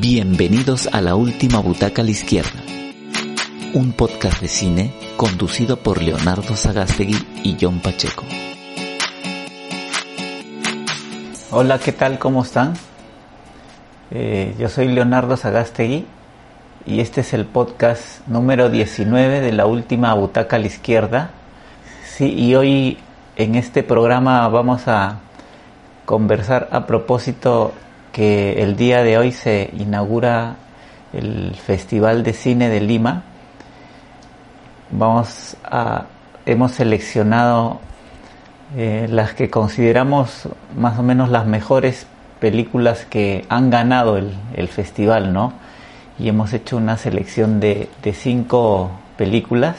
[0.00, 2.60] Bienvenidos a la última butaca a la izquierda,
[3.74, 8.24] un podcast de cine conducido por Leonardo Sagastegui y John Pacheco.
[11.52, 12.18] Hola, ¿qué tal?
[12.18, 12.74] ¿Cómo están?
[14.10, 16.04] Eh, yo soy Leonardo Sagastegui
[16.86, 21.30] y este es el podcast número 19 de la última butaca a la izquierda.
[22.04, 22.98] Sí, y hoy
[23.36, 25.20] en este programa vamos a
[26.04, 27.72] conversar a propósito
[28.14, 30.54] que el día de hoy se inaugura
[31.12, 33.24] el Festival de Cine de Lima.
[34.92, 36.04] Vamos a,
[36.46, 37.80] hemos seleccionado
[38.76, 42.06] eh, las que consideramos más o menos las mejores
[42.38, 45.52] películas que han ganado el, festival, ¿no?
[46.16, 49.74] Y hemos hecho una selección de, cinco películas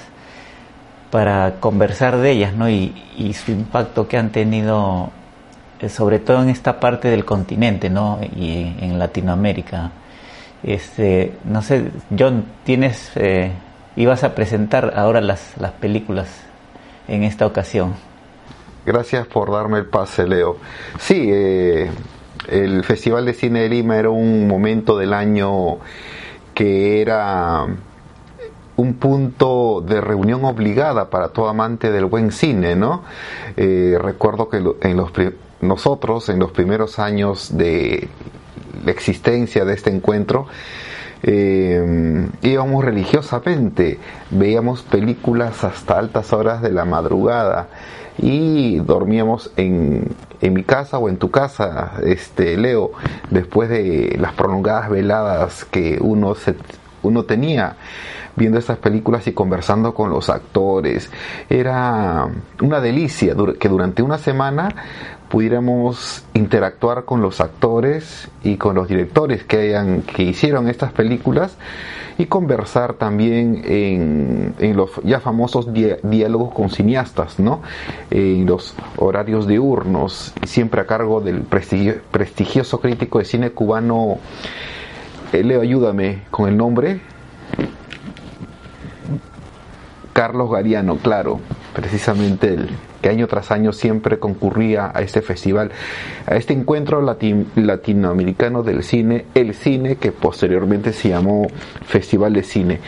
[1.09, 2.69] para conversar de ellas, ¿no?
[2.69, 2.93] Y,
[3.33, 5.11] su impacto que han tenido
[5.89, 8.19] sobre todo en esta parte del continente, ¿no?
[8.35, 9.91] Y en Latinoamérica.
[10.63, 13.51] Este, no sé, John, tienes, eh,
[13.95, 16.27] ibas a presentar ahora las, las películas
[17.07, 17.93] en esta ocasión.
[18.85, 20.57] Gracias por darme el pase, Leo.
[20.99, 21.89] Sí, eh,
[22.49, 25.77] el Festival de Cine de Lima era un momento del año
[26.53, 27.65] que era
[28.77, 33.03] un punto de reunión obligada para todo amante del buen cine, ¿no?
[33.55, 35.11] recuerdo que en los
[35.67, 38.07] nosotros en los primeros años de
[38.83, 40.47] la existencia de este encuentro,
[41.23, 43.97] eh, íbamos religiosamente,
[44.29, 47.67] veíamos películas hasta altas horas de la madrugada
[48.17, 50.09] y dormíamos en,
[50.41, 52.91] en mi casa o en tu casa, este Leo,
[53.31, 56.55] después de las prolongadas veladas que uno se,
[57.01, 57.75] uno tenía
[58.35, 61.09] viendo estas películas y conversando con los actores.
[61.49, 62.27] Era
[62.61, 64.69] una delicia que durante una semana
[65.35, 71.57] pudiéramos interactuar con los actores y con los directores que, hayan, que hicieron estas películas
[72.17, 77.61] y conversar también en, los ya famosos diálogos con cineastas, ¿no?
[78.11, 84.19] en los horarios diurnos, siempre a cargo del prestigioso crítico de cine cubano,
[85.33, 87.01] eh, Leo, ayúdame con el nombre.
[90.13, 91.41] Carlos Gariano, claro,
[91.73, 92.69] precisamente él
[93.05, 95.69] que año tras año siempre concurría a este festival,
[96.25, 101.45] a este encuentro latinoamericano del cine, el cine que posteriormente se llamó
[101.85, 102.79] Festival de Cine.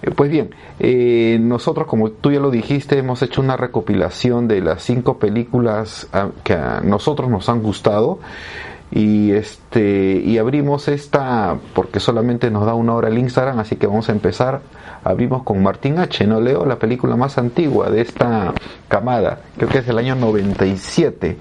[0.00, 4.62] Eh, pues bien, eh, nosotros, como tú ya lo dijiste, hemos hecho una recopilación de
[4.62, 8.20] las cinco películas ah, que a nosotros nos han gustado
[8.90, 13.86] y este y abrimos esta porque solamente nos da una hora el Instagram así que
[13.86, 14.60] vamos a empezar.
[15.04, 16.26] Abrimos con Martín H.
[16.26, 18.52] No leo la película más antigua de esta
[18.88, 21.36] camada creo que es del año 97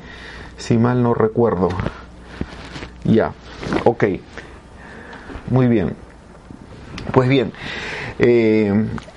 [0.57, 1.69] si mal no recuerdo.
[3.03, 3.31] Ya
[3.85, 4.03] ok.
[5.49, 5.95] Muy bien.
[7.13, 7.53] Pues bien
[8.19, 8.73] eh,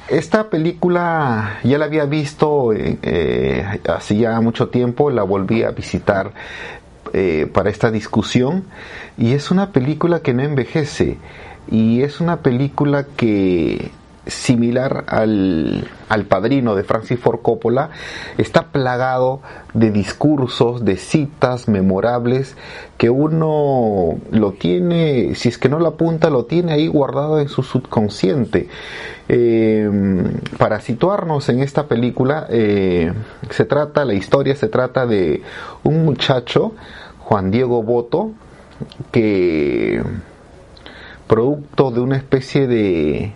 [0.08, 5.70] esta película ya la había visto eh, eh, hace ya mucho tiempo, la volví a
[5.70, 6.32] visitar
[7.12, 8.64] eh, para esta discusión
[9.18, 11.18] y es una película que no envejece
[11.70, 13.90] y es una película que
[14.26, 17.90] similar al, al, padrino de Francis Ford Coppola,
[18.38, 19.40] está plagado
[19.74, 22.56] de discursos, de citas memorables
[22.96, 27.48] que uno lo tiene, si es que no lo apunta, lo tiene ahí guardado en
[27.48, 28.68] su subconsciente.
[29.28, 29.88] Eh,
[30.58, 33.12] para situarnos en esta película, eh,
[33.50, 35.42] se trata, la historia se trata de
[35.82, 36.72] un muchacho
[37.30, 38.32] Juan Diego Boto,
[39.12, 40.02] que
[41.28, 43.32] producto de una especie de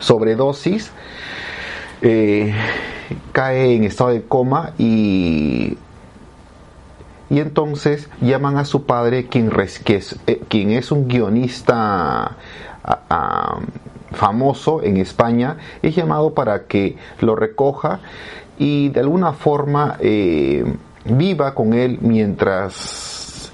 [0.00, 0.90] sobredosis,
[2.02, 2.52] eh,
[3.30, 5.78] cae en estado de coma y,
[7.30, 12.36] y entonces llaman a su padre, quien, es, eh, quien es un guionista
[14.10, 18.00] famoso en España, es llamado para que lo recoja
[18.58, 20.64] y de alguna forma eh,
[21.04, 23.52] viva con él mientras,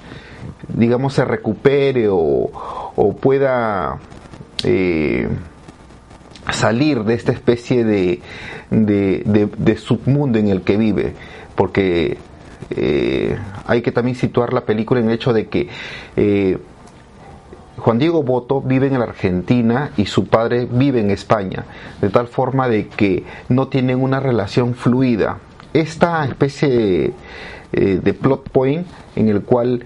[0.69, 2.51] digamos, se recupere o,
[3.21, 3.99] pueda
[4.65, 5.29] eh,
[6.51, 8.21] salir de esta especie de,
[8.71, 11.15] de, submundo en el que vive,
[11.55, 12.19] porque
[12.71, 13.37] eh,
[13.67, 15.69] hay que también situar la película en el hecho de que
[16.17, 16.59] eh,
[17.79, 21.65] Juan Diego Boto vive en la Argentina y su padre vive en España,
[22.03, 25.39] de tal forma de que no tienen una relación fluida
[25.73, 27.13] esta especie
[27.73, 28.87] eh, de, plot point
[29.17, 29.85] en el cual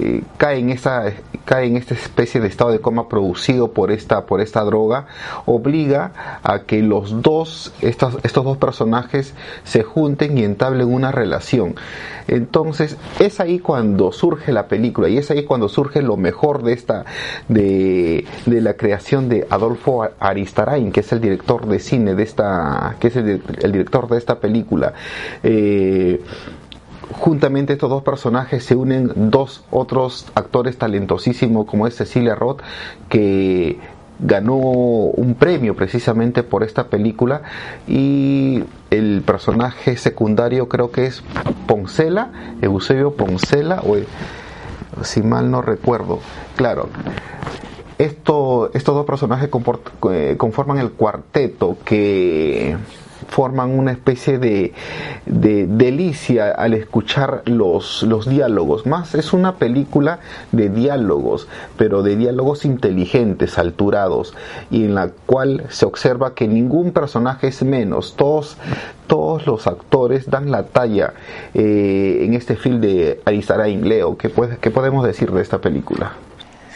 [0.00, 1.12] eh, cae en esta
[1.44, 5.06] cae en esta especie de estado de coma producido por esta por esta droga
[5.46, 11.74] obliga a que los dos estos, estos dos personajes se junten y entablen una relación.
[12.28, 16.72] Entonces es ahí cuando surge la película y es ahí cuando surge lo mejor de
[16.72, 17.04] esta
[17.48, 22.96] de, de la creación de Adolfo Aristarain que es el director de cine de esta
[23.00, 24.94] que es el, el director de esta película.
[25.42, 26.22] Eh,
[27.12, 32.60] juntamente estos dos personajes se unen dos otros actores talentosísimos como es Cecilia Roth
[33.08, 33.78] que
[34.20, 37.42] ganó un premio precisamente por esta película
[37.88, 41.22] y el personaje secundario creo que es
[41.66, 43.96] Poncela, Eusebio Poncela o
[45.02, 46.20] si mal no recuerdo.
[46.56, 46.88] Claro,
[47.98, 49.48] esto, estos dos personajes
[50.10, 52.76] eh, conforman el cuarteto que
[53.28, 54.72] forman una especie de,
[55.26, 58.86] delicia al escuchar los, los diálogos.
[58.86, 60.20] Más es una película
[60.52, 64.34] de diálogos, pero de diálogos inteligentes, alturados,
[64.70, 68.14] y en la cual se observa que ningún personaje es menos.
[68.16, 68.56] Todos,
[69.06, 71.14] todos los actores dan la talla
[71.54, 74.16] eh, en este film de Arisarain Leo.
[74.16, 74.30] ¿Qué,
[74.60, 76.12] ¿Qué podemos decir de esta película?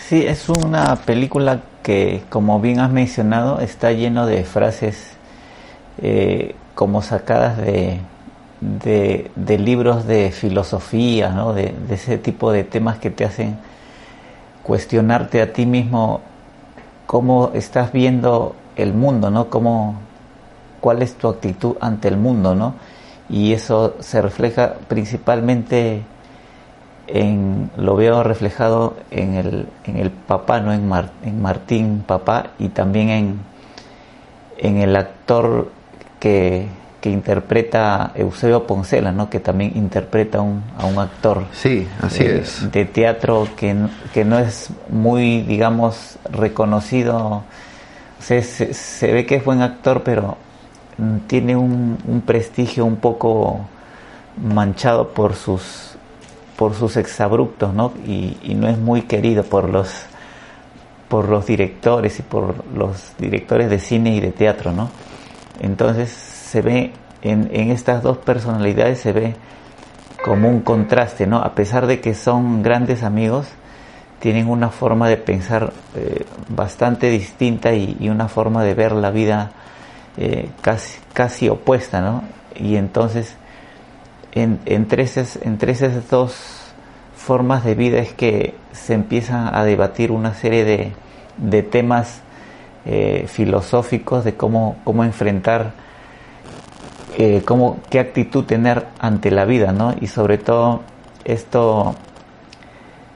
[0.07, 5.14] Sí, es una película que, como bien has mencionado, está lleno de frases
[6.03, 8.01] eh, como sacadas de,
[8.61, 11.53] de, libros de filosofía, ¿no?
[11.53, 13.59] de, ese tipo de temas que te hacen
[14.63, 16.21] cuestionarte a ti mismo
[17.07, 19.51] cómo estás viendo el mundo, ¿no?
[19.51, 19.97] Cómo,
[20.81, 22.75] cuál es tu actitud ante el mundo, ¿no?
[23.29, 26.03] Y eso se refleja principalmente
[27.07, 30.73] en, lo veo reflejado en el, en el papá, ¿no?
[30.73, 30.91] En,
[31.25, 33.41] en Martín Papá y también en,
[34.59, 35.71] en el actor
[36.25, 39.29] que, interpreta Eusebio Poncela, ¿no?
[39.29, 42.73] que también interpreta un, a un actor sí, así es.
[42.73, 43.77] de teatro que,
[44.15, 47.43] que, no es muy, digamos, reconocido.
[48.21, 50.39] Se, se, ve que es buen actor, pero
[51.27, 53.67] tiene un, un, prestigio un poco
[54.43, 55.91] manchado por sus
[56.57, 57.93] por sus exabruptos, ¿no?
[58.07, 59.91] Y, y no es muy querido por los
[61.11, 64.89] por los directores y por los directores de cine y de teatro, ¿no?
[65.61, 66.93] Entonces se ve
[67.25, 69.35] en, estas dos personalidades se ve
[70.25, 71.39] como un contraste, ¿no?
[71.39, 73.47] A pesar de que son grandes amigos,
[74.21, 79.51] tienen una forma de pensar eh, bastante distinta y, una forma de ver la vida
[80.17, 80.51] eh,
[81.13, 82.23] casi, opuesta, ¿no?
[82.55, 83.37] Y entonces,
[84.33, 86.37] entre, esas, entre esas dos
[87.17, 90.93] formas de vida es que se empiezan a debatir una serie de,
[91.39, 92.21] de temas
[92.87, 95.73] eh, filosóficos de cómo, cómo enfrentar,
[97.17, 99.95] eh, cómo, qué actitud tener ante la vida, ¿no?
[99.99, 100.83] Y sobre todo
[101.25, 101.95] esto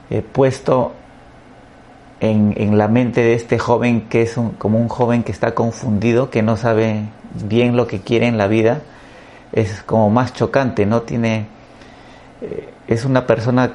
[0.09, 0.93] eh, puesto
[2.19, 6.31] en, en, la mente de este joven que es como un joven que está confundido,
[6.31, 7.03] que no sabe
[7.47, 8.81] bien lo que quiere en la vida,
[9.51, 11.03] es como más chocante, ¿no?
[11.03, 11.45] Tiene,
[12.87, 13.73] es una persona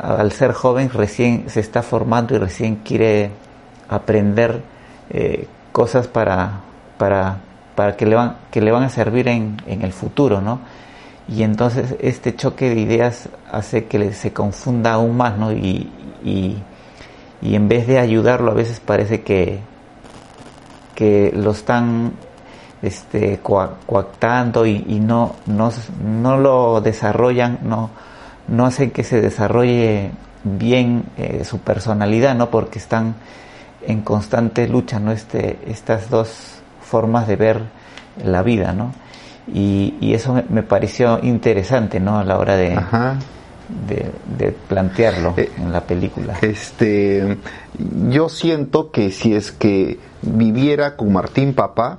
[0.00, 3.30] al ser joven recién se está formando y recién quiere
[3.88, 4.62] aprender
[5.10, 6.60] eh, cosas para,
[6.98, 7.38] para,
[7.74, 10.60] para que, le van, que le van a servir en, en el futuro, ¿no?
[11.28, 15.52] Y entonces este choque de ideas hace que se confunda aún más, ¿no?
[15.52, 15.90] Y,
[16.24, 16.62] y,
[17.42, 19.60] en vez de ayudarlo a veces parece que,
[20.94, 22.12] que lo están
[22.82, 25.70] este, coactando y, y no, no,
[26.02, 27.90] no, lo desarrollan, no,
[28.48, 30.10] no hacen que se desarrolle
[30.44, 32.50] bien eh, su personalidad, ¿no?
[32.50, 33.14] Porque están
[33.86, 35.12] en constante lucha, ¿no?
[35.12, 37.60] Este, estas dos formas de ver
[38.24, 38.92] la vida, ¿no?
[39.52, 42.18] Y, eso me, pareció interesante, ¿no?
[42.18, 42.76] A la hora de,
[44.38, 46.36] de, plantearlo eh, en la película.
[46.42, 47.36] Este,
[48.08, 51.98] yo siento que si es que viviera con Martín Papá,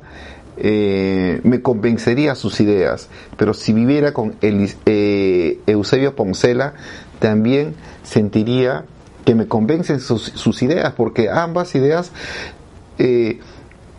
[0.57, 6.73] eh, me convencería sus ideas, pero si viviera con eh, Eusebio Poncela,
[7.19, 8.85] también sentiría
[9.27, 12.13] que me convencen sus, ideas, porque ambas ideas,
[12.97, 13.41] eh,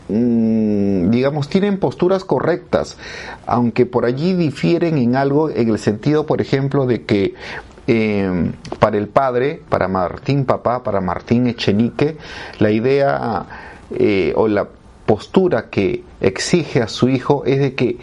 [0.09, 2.97] mm, digamos, tienen posturas correctas,
[3.45, 7.35] aunque por allí difieren en algo, en el sentido, por ejemplo, de que
[7.87, 12.17] eh, para el padre, para Martín Papá, para Martín Echenique,
[12.59, 13.45] la idea
[13.91, 14.67] eh, o la
[15.05, 17.99] postura que exige a su hijo es de que,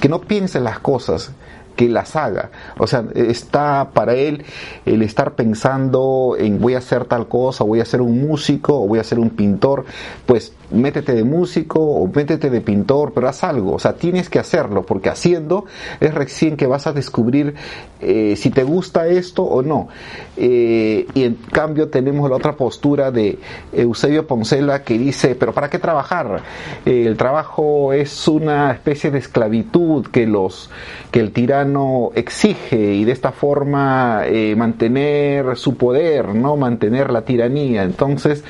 [0.00, 1.30] que no piense las cosas,
[1.76, 2.50] que las haga.
[2.78, 4.44] O sea, está para él
[4.84, 8.86] el estar pensando en voy a hacer tal cosa, voy a ser un músico o
[8.88, 9.84] voy a ser un pintor,
[10.24, 14.38] pues métete de músico o métete de pintor, pero haz algo, o sea, tienes que
[14.38, 15.66] hacerlo, porque haciendo
[16.00, 17.54] es recién que vas a descubrir
[18.00, 19.88] eh, si te gusta esto o no.
[20.36, 23.38] Eh, y en cambio tenemos la otra postura de
[23.72, 26.42] Eusebio Poncela que dice, pero ¿para qué trabajar?
[26.84, 30.70] Eh, el trabajo es una especie de esclavitud que, los,
[31.10, 34.24] que el tirano exige y de esta forma
[34.56, 36.56] mantener su poder, ¿no?
[36.56, 37.84] mantener la tiranía.
[37.84, 38.44] Entonces,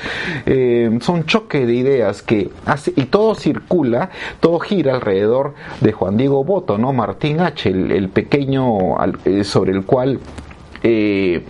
[1.01, 4.09] son choque de ideas que hace, y todo circula,
[4.39, 6.93] todo gira alrededor de Juan Diego Boto, ¿no?
[6.93, 8.77] Martín H., el, pequeño
[9.25, 10.19] eh, sobre el cual
[10.83, 11.43] eh,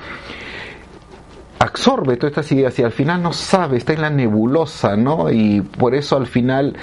[1.59, 5.31] absorbe todas estas ideas y al final no sabe, está en la nebulosa, ¿no?
[5.31, 6.75] Y por eso al final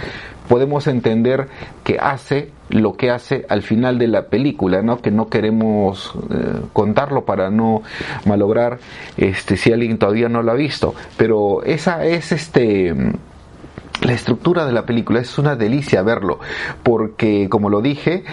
[0.49, 1.49] podemos entender
[1.85, 5.00] que hace lo que hace al final de la película, ¿no?
[5.00, 7.83] Que no queremos eh, contarlo para no
[8.26, 8.78] malograr
[9.16, 12.95] este si alguien todavía no lo ha visto, pero esa es este
[14.02, 16.40] la estructura de la película es una delicia verlo,
[16.82, 18.24] porque como lo dije,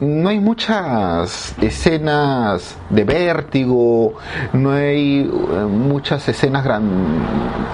[0.00, 4.14] no hay muchas escenas de vértigo,
[4.52, 6.88] no hay eh, muchas escenas, gran,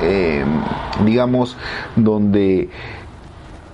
[0.03, 0.45] eh,
[1.05, 1.57] digamos,
[1.97, 2.69] donde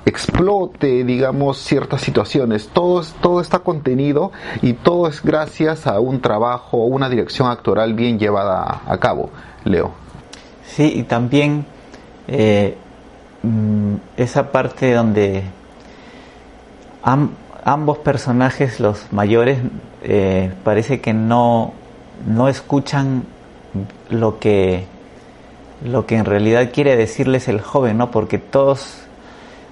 [0.04, 2.68] explote, digamos, ciertas situaciones.
[2.68, 4.30] Todo, todo está contenido
[4.62, 9.30] y todo es gracias a un trabajo, una dirección actoral bien llevada a cabo,
[9.64, 9.92] Leo.
[10.64, 11.66] Sí, y también
[12.28, 12.76] eh,
[13.42, 15.44] mm, esa parte donde
[17.64, 19.58] ambos personajes, los mayores,
[20.02, 21.72] eh, parece que no,
[22.26, 23.24] no escuchan
[24.10, 24.84] lo que,
[25.84, 28.10] lo que en realidad quiere decirles el joven, ¿no?
[28.10, 29.06] Porque todos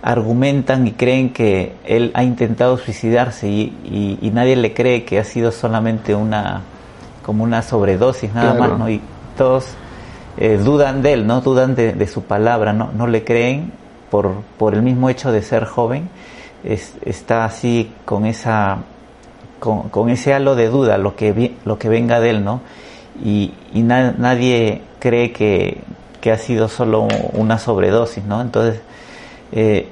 [0.03, 5.25] argumentan y creen que él ha intentado suicidarse y, y, nadie le cree que ha
[5.25, 6.61] sido solamente una
[7.25, 8.91] como una sobredosis nada más, ¿no?
[8.91, 9.01] Y
[9.39, 9.77] todos
[10.37, 13.73] eh, dudan de él, no dudan de, su palabra, no, no le creen
[14.11, 16.09] por, por el mismo hecho de ser joven,
[16.65, 18.79] está así con esa
[19.91, 22.61] con, ese halo de duda lo que lo que venga de él, ¿no?
[23.25, 25.79] Y, nadie cree que,
[26.21, 28.41] que, ha sido solo una sobredosis, ¿no?
[28.41, 28.81] Entonces,
[29.53, 29.89] eh,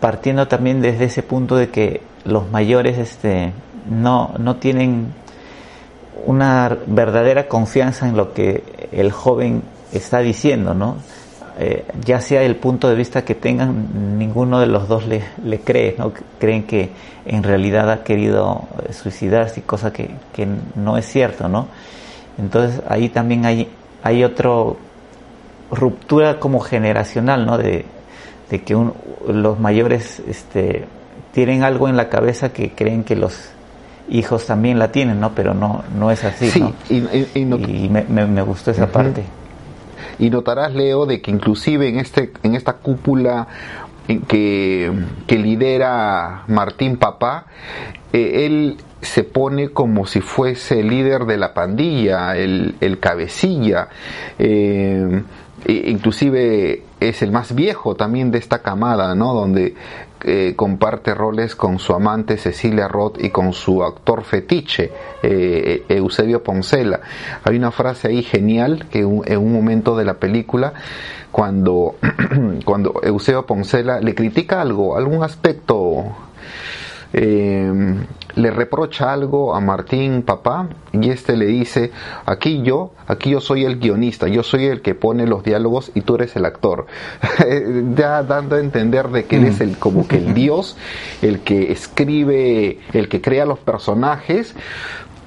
[0.00, 3.52] partiendo también desde ese punto de que los mayores este,
[3.88, 5.12] no, no tienen
[6.26, 9.62] una verdadera confianza en lo que el joven
[9.98, 10.96] está diciendo, ¿no?
[11.58, 15.60] Eh, ya sea el punto de vista que tengan, ninguno de los dos le, le
[15.60, 16.12] cree, ¿no?
[16.40, 16.90] Creen que
[17.26, 21.68] en realidad ha querido eh, suicidarse, cosa que, que no es cierto, ¿no?
[22.38, 23.68] Entonces ahí también hay,
[24.02, 24.50] hay otra
[25.70, 27.56] ruptura como generacional, ¿no?
[27.56, 27.84] De,
[28.50, 28.76] de que
[29.28, 30.86] los mayores este,
[31.32, 33.50] tienen algo en la cabeza que creen que los
[34.08, 35.34] hijos también la tienen, ¿no?
[35.34, 36.72] Pero no, no es así, ¿no?
[36.88, 37.48] Y,
[37.88, 39.24] me, gustó esa parte.
[40.18, 43.48] Y notarás, Leo, de que inclusive en, este, en esta cúpula
[44.28, 44.92] que,
[45.26, 47.46] que lidera Martín Papá,
[48.12, 53.88] eh, él se pone como si fuese el líder de la pandilla, el, el cabecilla.
[54.38, 55.22] Eh,
[55.66, 59.34] inclusive es el más viejo también de esta camada, ¿no?
[59.34, 59.74] Donde
[60.24, 64.90] eh, comparte roles con su amante Cecilia Roth y con su actor fetiche
[65.22, 67.00] eh, Eusebio Poncela.
[67.44, 70.72] Hay una frase ahí genial que en un momento de la película
[71.30, 71.96] cuando
[72.64, 76.16] cuando Eusebio Poncela le critica algo, algún aspecto
[77.16, 77.72] eh,
[78.34, 81.92] le reprocha algo a Martín papá y este le dice
[82.26, 86.00] aquí yo aquí yo soy el guionista yo soy el que pone los diálogos y
[86.00, 86.86] tú eres el actor
[87.94, 90.76] ya dando a entender de que él es el como que el dios
[91.22, 94.56] el que escribe el que crea los personajes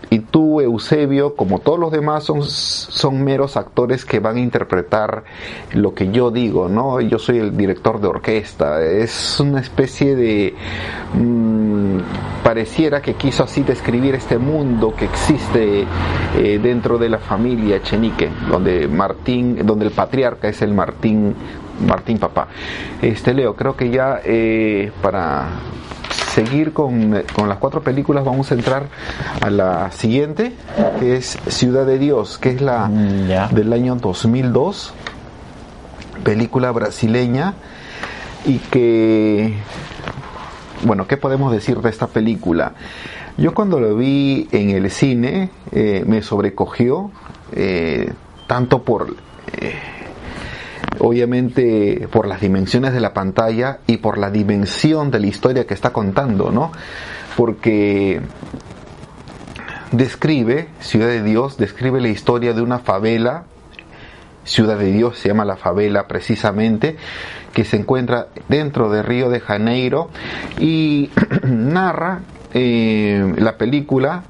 [0.10, 5.24] y tú, Eusebio, como todos los demás, son, son meros actores que van a interpretar
[5.74, 7.02] lo que yo digo, ¿no?
[7.02, 8.82] Yo soy el director de orquesta.
[8.82, 10.56] Es una especie de...
[11.14, 12.00] Mm,
[12.44, 15.86] pareciera que quiso así describir este mundo que existe
[16.38, 21.36] eh, dentro de la familia Chenique, donde Martín, donde el patriarca es el Martín
[21.86, 22.48] Martín Papá.
[23.02, 25.48] Este Leo, creo que ya eh, para
[26.38, 28.90] seguir con, las cuatro películas vamos a entrar
[29.42, 30.54] a la siguiente,
[31.00, 34.94] que es Ciudad de Dios, que es la mm, del año 2002,
[36.24, 37.56] película brasileña
[38.46, 39.56] y que,
[40.84, 42.74] bueno, ¿qué podemos decir de esta película?
[43.38, 47.10] Yo cuando lo vi en el cine eh, me sobrecogió,
[47.52, 48.14] eh,
[48.46, 49.16] tanto por...
[49.60, 49.97] Eh,
[51.00, 55.74] obviamente por las dimensiones de la pantalla y por la dimensión de la historia que
[55.74, 56.72] está contando, ¿no?
[57.36, 58.22] Porque
[59.92, 63.44] describe, Ciudad de Dios, describe la historia de una favela,
[64.44, 66.96] Ciudad de Dios se llama la favela precisamente,
[67.54, 70.10] que se encuentra dentro de Río de Janeiro
[70.60, 71.10] y
[71.44, 72.22] narra
[72.54, 74.24] eh, la película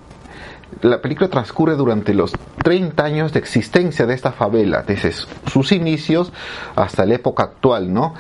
[0.82, 2.34] la película transcurre durante los
[2.64, 6.32] 30 años de existencia de esta favela, desde sus inicios
[6.76, 8.14] hasta la época actual, ¿no?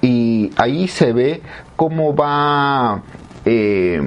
[0.00, 1.42] Y ahí se ve
[1.76, 3.02] cómo va,
[3.44, 4.00] eh,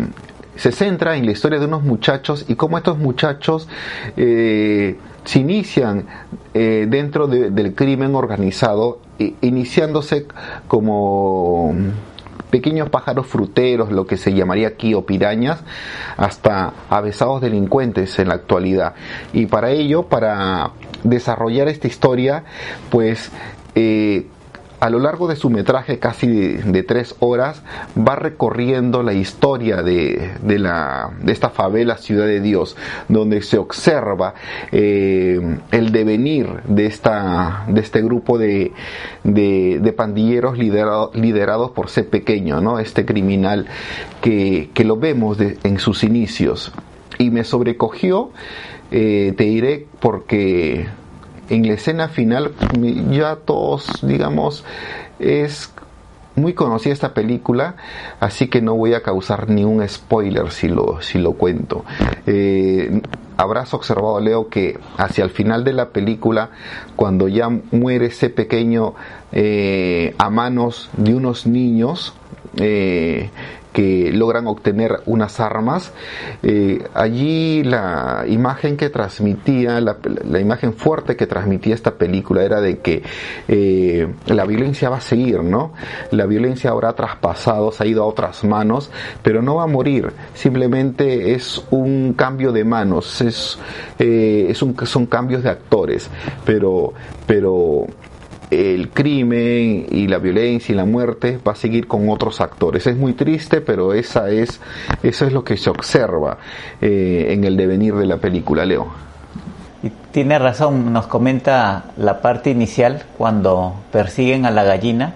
[0.55, 3.69] se centra en la historia de unos muchachos y cómo estos muchachos
[4.17, 6.05] eh, se inician
[6.53, 10.27] eh, dentro del crimen organizado, iniciándose
[10.67, 11.73] como
[12.55, 15.59] pequeños pájaros fruteros, lo que se llamaría aquí o pirañas,
[16.15, 18.93] hasta avesados delincuentes en la actualidad.
[19.33, 20.71] Y para ello, para
[21.03, 22.45] desarrollar esta historia,
[22.89, 23.29] pues
[23.75, 24.27] eh,
[24.79, 27.63] a lo largo de su metraje casi de, tres horas
[27.97, 32.75] va recorriendo la historia de, la, de, esta favela Ciudad de Dios,
[33.07, 34.33] donde se observa
[34.71, 35.39] eh,
[35.71, 38.73] el devenir de, esta, de este grupo de,
[39.95, 42.79] pandilleros liderados por C pequeño, ¿no?
[42.79, 43.67] este criminal
[44.21, 46.71] que, lo vemos en sus inicios.
[47.17, 48.31] Y me sobrecogió,
[48.91, 50.85] eh, te diré, porque
[51.49, 52.53] en la escena final
[53.11, 54.63] ya todos, digamos,
[55.19, 55.71] es
[56.35, 57.75] muy conocida esta película,
[58.19, 61.85] así que no voy a causar ni un spoiler si lo, si lo cuento.
[62.27, 63.01] Eh,
[63.37, 66.49] habrás observado, Leo, que hacia el final de la película,
[66.95, 68.95] cuando ya muere ese pequeño
[69.31, 72.13] eh, a manos de unos niños,
[72.57, 73.29] eh,
[73.75, 75.91] que logran obtener unas armas.
[76.43, 82.79] Eh, allí la imagen que transmitía, la, imagen fuerte que transmitía esta película era de
[82.79, 83.03] que
[83.49, 85.73] eh, la violencia va a seguir, ¿no?
[86.11, 88.89] La violencia habrá traspasado, se ha ido a otras manos,
[89.21, 93.59] pero no va a morir, simplemente es un cambio de manos, es,
[93.99, 96.09] eh, es un, son cambios de actores,
[96.45, 96.93] pero,
[97.27, 97.87] pero
[98.51, 102.85] el crimen y la violencia y la muerte va a seguir con otros actores.
[102.87, 104.59] Es muy triste, pero esa es,
[105.03, 106.37] eso es lo que se observa
[106.81, 108.87] eh, en el devenir de la película, Leo.
[109.83, 115.13] Y tiene razón, nos comenta la parte inicial cuando persiguen a la gallina.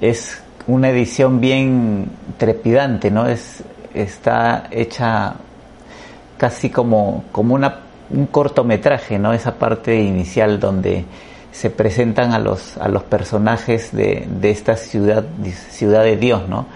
[0.00, 2.06] Es una edición bien
[2.38, 3.26] trepidante, ¿no?
[3.26, 3.62] Es,
[3.94, 5.34] está hecha
[6.36, 9.32] casi como, como una, un cortometraje, ¿no?
[9.32, 11.04] Esa parte inicial donde
[11.52, 15.24] se presentan a los, a los personajes de, de esta ciudad,
[15.70, 16.66] ciudad de Dios, ¿no?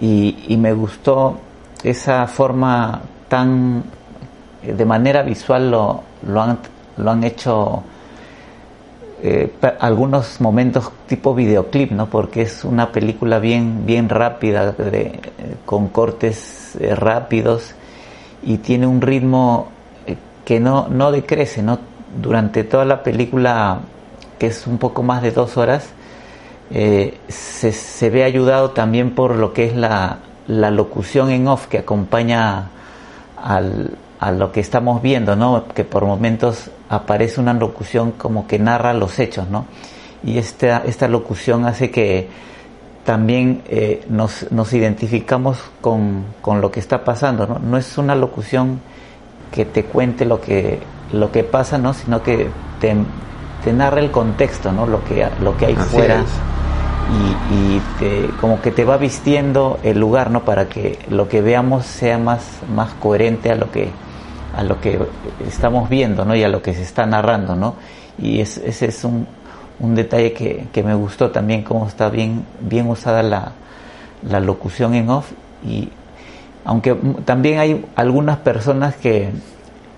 [0.00, 1.38] Y, me gustó
[1.82, 3.84] esa forma tan,
[4.62, 6.58] de manera visual lo, lo, han,
[6.96, 7.82] lo han hecho
[9.22, 12.06] eh, algunos momentos tipo videoclip, ¿no?
[12.06, 15.20] Porque es una película bien, bien rápida, de,
[15.64, 17.74] con cortes eh, rápidos
[18.42, 19.68] y tiene un ritmo
[20.06, 21.78] eh, que no, no decrece, ¿no?
[22.20, 23.80] Durante toda la película
[24.38, 25.88] que es un poco más de dos horas,
[26.70, 32.68] eh, se, ve ayudado también por lo que es la, locución en off que acompaña
[33.36, 35.66] a lo que estamos viendo, ¿no?
[35.74, 39.66] que por momentos aparece una locución como que narra los hechos, ¿no?
[40.24, 42.28] y esta, esta locución hace que
[43.04, 47.58] también eh, nos, nos, identificamos con, con, lo que está pasando, ¿no?
[47.58, 48.80] no es una locución
[49.52, 50.80] que te cuente lo que,
[51.12, 51.92] lo que pasa, ¿no?
[51.92, 52.48] sino que
[52.80, 52.96] te,
[53.64, 54.86] te narra el contexto, ¿no?
[54.86, 56.22] Lo que, lo que hay fuera.
[57.50, 60.44] Y, te, como que te va vistiendo el lugar, ¿no?
[60.44, 63.90] Para que lo que veamos sea más, más coherente a lo que
[64.56, 65.00] a lo que
[65.48, 66.36] estamos viendo, ¿no?
[66.36, 67.74] Y a lo que se está narrando, ¿no?
[68.18, 69.26] Y ese es un,
[69.80, 73.52] un detalle que, que, me gustó también, cómo está bien, bien usada la,
[74.28, 75.32] la locución en off.
[75.66, 75.88] Y
[76.64, 79.30] aunque también hay algunas personas que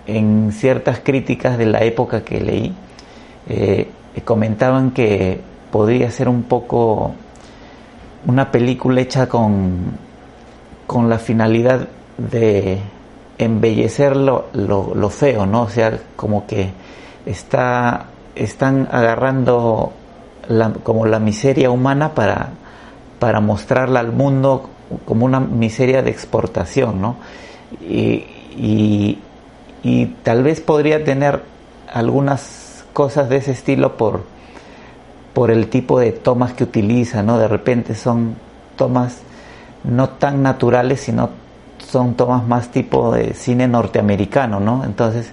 [0.07, 2.75] en ciertas críticas de la época que leí,
[3.49, 3.89] eh,
[4.25, 7.15] comentaban que podría ser un poco
[8.27, 9.99] una película hecha con,
[10.87, 12.81] con la finalidad de
[13.39, 15.63] embellecer lo, feo, ¿no?
[15.63, 16.71] O sea, como que
[17.27, 19.93] está, están agarrando
[20.49, 22.51] la, como la miseria humana para,
[23.19, 24.71] para mostrarla al mundo
[25.05, 27.17] como una miseria de exportación, ¿no?
[27.81, 28.25] Y,
[29.83, 31.43] y tal vez podría tener
[31.93, 32.66] algunas
[32.97, 34.23] cosas de ese estilo por,
[35.35, 37.37] por el tipo de tomas que utiliza, ¿no?
[37.37, 38.37] De repente son
[38.75, 39.19] tomas
[39.85, 41.29] no tan naturales, sino
[41.77, 44.83] son tomas más tipo de cine norteamericano, ¿no?
[44.83, 45.31] Entonces,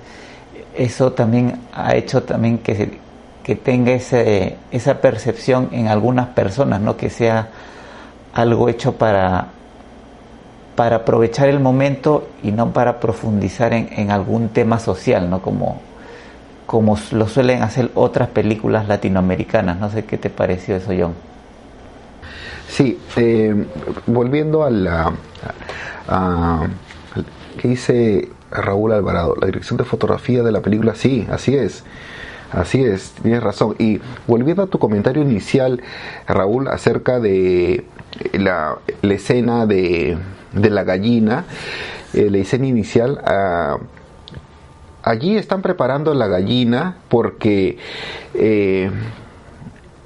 [0.76, 3.00] eso también ha hecho también que,
[3.44, 6.98] que tenga ese, esa percepción en algunas personas, ¿no?
[6.98, 7.48] que sea
[8.34, 9.48] algo hecho para,
[10.76, 15.42] para aprovechar el momento y no para profundizar en, en algún tema social, ¿no?
[15.42, 15.80] como,
[16.74, 19.80] como lo suelen hacer otras películas latinoamericanas.
[19.80, 21.14] No sé qué te pareció eso, John.
[22.68, 23.68] Sí, eh,
[24.08, 25.14] volviendo a la...
[26.08, 26.66] A,
[27.60, 29.36] ¿Qué dice Raúl Alvarado?
[29.40, 31.84] La dirección de fotografía de la película, sí, así es.
[32.52, 33.76] Así es, tienes razón.
[33.78, 35.80] Y volviendo a tu comentario inicial,
[36.28, 37.86] Raúl, acerca de
[38.32, 40.18] la, escena de,
[40.56, 41.46] la gallina,
[42.16, 43.78] eh, la escena inicial, ah,
[45.04, 47.78] allí están preparando la gallina porque...
[48.34, 48.90] Eh,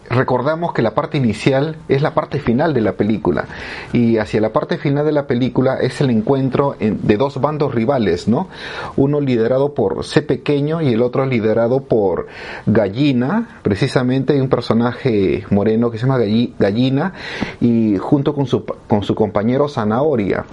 [0.09, 3.45] recordamos que la parte inicial es la parte final de la película
[3.93, 8.27] y hacia la parte final de la película es el encuentro de dos bandos rivales,
[8.27, 8.47] ¿no?
[8.95, 12.27] Uno liderado por C pequeño y el otro liderado por
[12.65, 16.19] Gallina, precisamente un personaje moreno que se llama
[16.57, 17.13] Gallina
[17.59, 20.45] y junto con su, con su compañero Zanahoria.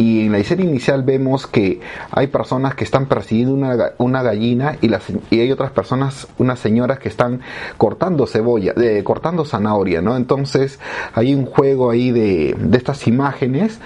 [0.00, 1.78] Y en la escena inicial vemos que
[2.10, 6.58] hay personas que están persiguiendo una, una gallina y, las, y hay otras personas, unas
[6.58, 7.42] señoras que están
[7.76, 10.16] cortando cebolla, de, cortando zanahoria, ¿no?
[10.16, 10.80] Entonces
[11.12, 13.78] hay un juego ahí de, de estas imágenes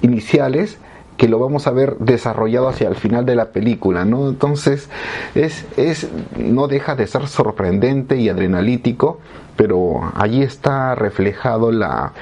[0.00, 0.78] iniciales
[1.18, 4.28] que lo vamos a ver desarrollado hacia el final de la película, ¿no?
[4.28, 4.88] Entonces,
[5.34, 9.18] es, es, no deja de ser sorprendente y adrenalítico
[9.58, 12.12] pero allí está reflejado la,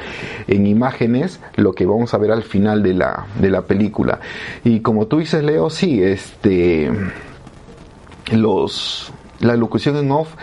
[0.49, 4.21] en imágenes lo que vamos a ver al final de la, de la película.
[4.65, 6.91] Y como tú dices, Leo, sí, este,
[8.33, 10.35] los, la locución en off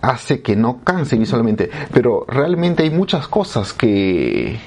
[0.00, 4.58] hace que no canse visualmente, pero realmente hay muchas cosas que,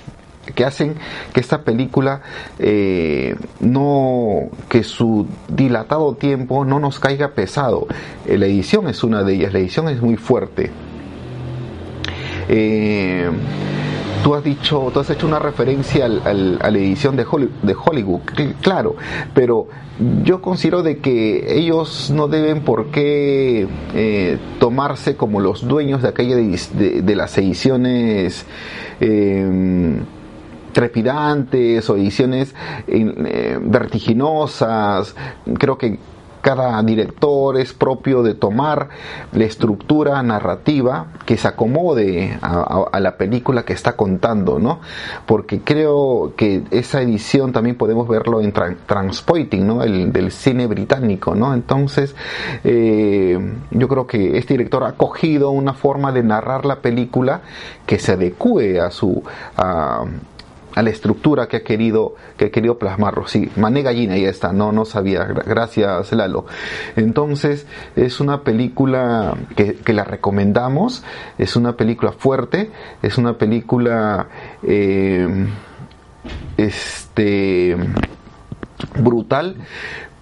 [0.53, 0.95] que hacen
[1.33, 2.21] que esta película
[2.59, 7.87] eh, no que su dilatado tiempo no nos caiga pesado.
[8.25, 10.71] La edición es una de ellas la edición es muy fuerte.
[12.49, 13.29] Eh,
[14.23, 18.21] tú has dicho, tú has hecho una referencia al, a la edición de Hollywood,
[18.61, 18.95] claro,
[19.33, 19.67] pero
[20.23, 26.09] yo considero de que ellos no deben por qué eh, tomarse como los dueños de
[26.09, 28.45] aquella de, las ediciones
[28.99, 29.99] eh,
[30.77, 32.53] trepidantes o ediciones
[32.85, 35.15] vertiginosas.
[35.57, 35.97] Creo que
[36.47, 38.87] cada director es propio de tomar
[39.33, 44.79] la estructura narrativa que se acomode a, la película que está contando, ¿no?
[45.25, 49.83] Porque creo que esa edición también podemos verlo en Transpoiting, ¿no?
[49.83, 51.53] El, del cine británico, ¿no?
[51.53, 52.15] Entonces,
[52.63, 53.37] eh,
[53.71, 57.41] yo creo que este director ha cogido una forma de narrar la película
[57.85, 59.21] que se adecue a su
[60.81, 63.27] la estructura que ha querido, que ha querido plasmarlo.
[63.27, 66.45] Sí, Mané Gallina, ya está, no, no sabía, gracias Lalo.
[66.95, 71.03] Entonces, es una película que, la recomendamos,
[71.37, 74.27] es una película fuerte, es una película
[74.63, 75.47] eh,
[76.57, 77.75] este
[78.99, 79.55] brutal,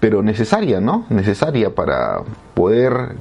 [0.05, 1.07] pero necesaria, ¿no?
[1.09, 2.21] Necesaria para
[2.53, 3.15] poder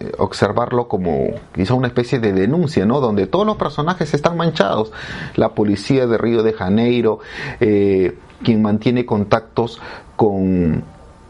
[0.00, 3.00] eh, observarlo como quizá una especie de denuncia, ¿no?
[3.00, 4.90] Donde todos los personajes están manchados.
[5.36, 7.18] La policía de Río de Janeiro,
[7.60, 9.82] eh, quien mantiene contactos
[10.16, 10.82] con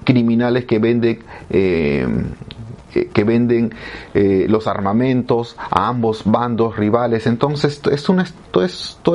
[0.04, 2.06] criminales que venden eh,
[2.90, 3.72] que venden
[4.14, 7.26] eh, los armamentos a ambos bandos rivales.
[7.26, 8.64] Entonces, es una, todo,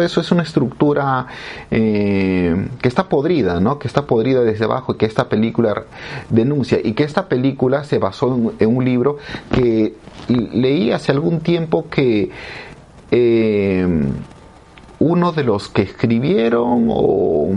[0.02, 1.28] eso es una estructura
[1.72, 3.80] eh, que está podrida, ¿no?
[3.80, 5.84] que está podrida desde abajo y que esta película
[6.30, 6.80] denuncia.
[6.84, 9.18] Y que esta película se basó en, un libro
[9.52, 9.96] que
[10.28, 12.30] leí hace algún tiempo que
[13.12, 13.88] eh,
[15.00, 17.54] uno de los que escribieron o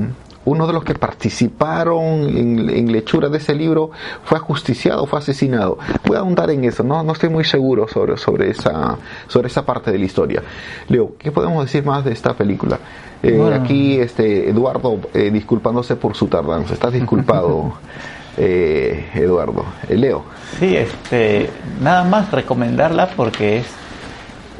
[0.48, 3.90] uno de los que participaron en, lechura de ese libro
[4.24, 5.78] fue ajusticiado, fue asesinado.
[6.06, 9.64] Voy a ahondar en eso, no, no estoy muy seguro sobre, sobre, esa, sobre esa
[9.64, 10.42] parte de la historia.
[10.88, 12.78] Leo, ¿qué podemos decir más de esta película?
[13.22, 16.74] Eh, aquí este Eduardo eh, disculpándose por su tardanza.
[16.74, 17.74] Estás disculpado,
[18.38, 19.64] eh, Eduardo.
[19.88, 20.24] Leo.
[20.58, 23.66] Sí, este, nada más recomendarla porque es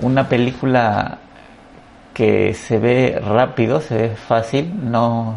[0.03, 1.19] una película
[2.13, 5.37] que se ve rápido, se ve fácil, no,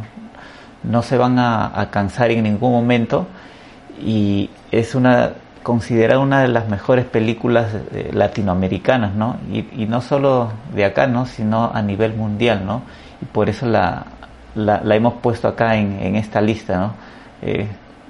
[0.84, 3.28] no se van a, cansar en ningún momento
[4.04, 9.38] y es una considerada una de las mejores películas eh, latinoamericanas, ¿no?
[9.52, 11.28] Y, no solo de acá, ¿no?
[11.28, 12.82] Sino a nivel mundial, ¿no?
[13.22, 14.06] Y por eso la,
[14.56, 16.94] la, hemos puesto acá en, esta lista, ¿no?
[17.44, 17.67] Eh,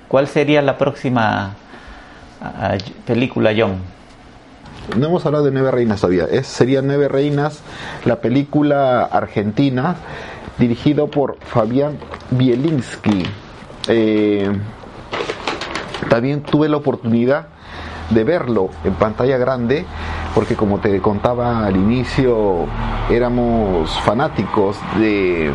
[0.07, 1.55] ¿Cuál sería la próxima
[3.05, 3.75] película, John?
[4.97, 6.25] No hemos hablado de Nueve Reinas todavía.
[6.29, 7.61] Es, sería Nueve Reinas,
[8.05, 9.95] la película argentina
[10.57, 11.97] dirigido por Fabián
[12.31, 13.23] Bielinski.
[13.87, 14.51] Eh,
[16.09, 17.47] también tuve la oportunidad
[18.09, 19.85] de verlo en pantalla grande,
[20.35, 22.65] porque como te contaba al inicio,
[23.09, 25.51] éramos fanáticos de,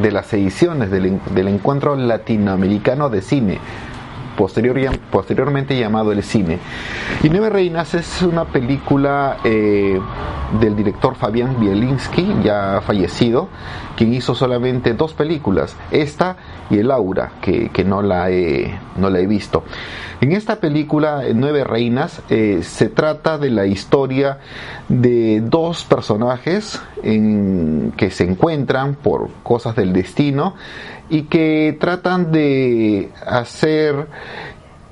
[0.00, 3.58] de las ediciones del, del encuentro latinoamericano de cine
[4.36, 4.76] posterior,
[5.10, 6.58] posteriormente llamado El Cine.
[7.22, 9.98] Y Nueve Reinas es una película eh,
[10.60, 13.48] del director Fabián Bielinski, ya fallecido,
[13.96, 16.36] quien hizo solamente dos películas, esta
[16.70, 19.64] y El Aura, que, no, la he, no la he visto.
[20.20, 24.38] En esta película, Nueve Reinas, eh, se trata de la historia
[24.88, 30.54] de dos personajes en, que se encuentran por cosas del destino
[31.12, 34.08] y que tratan de hacer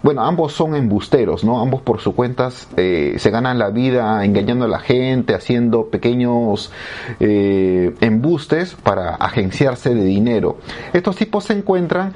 [0.02, 1.60] bueno, ambos son embusteros, ¿no?
[1.60, 6.72] Ambos por su cuentas eh, se ganan la vida engañando a la gente, haciendo pequeños
[7.20, 10.58] eh, embustes para agenciarse de dinero.
[10.92, 12.12] Estos tipos se encuentran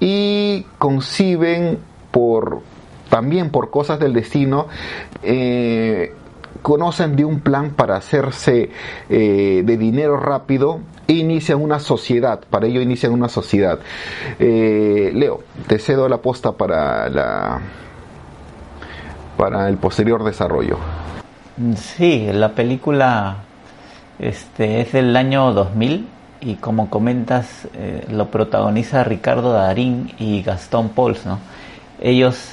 [0.00, 1.78] y conciben
[2.10, 2.60] por
[3.08, 4.66] también por cosas del destino
[5.22, 6.12] eh,
[6.66, 8.70] conocen de un plan para hacerse
[9.08, 10.80] eh, de dinero rápido
[11.14, 13.78] inician una sociedad, para ello inician una sociedad.
[14.38, 17.60] Eh, Leo, te cedo la posta para, la,
[19.36, 20.78] para el posterior desarrollo.
[21.76, 23.36] Sí, la película
[24.18, 26.06] este, es del año 2000
[26.40, 31.24] y como comentas eh, lo protagoniza Ricardo Darín y Gastón Pols.
[31.24, 31.38] ¿no?
[32.00, 32.52] Ellos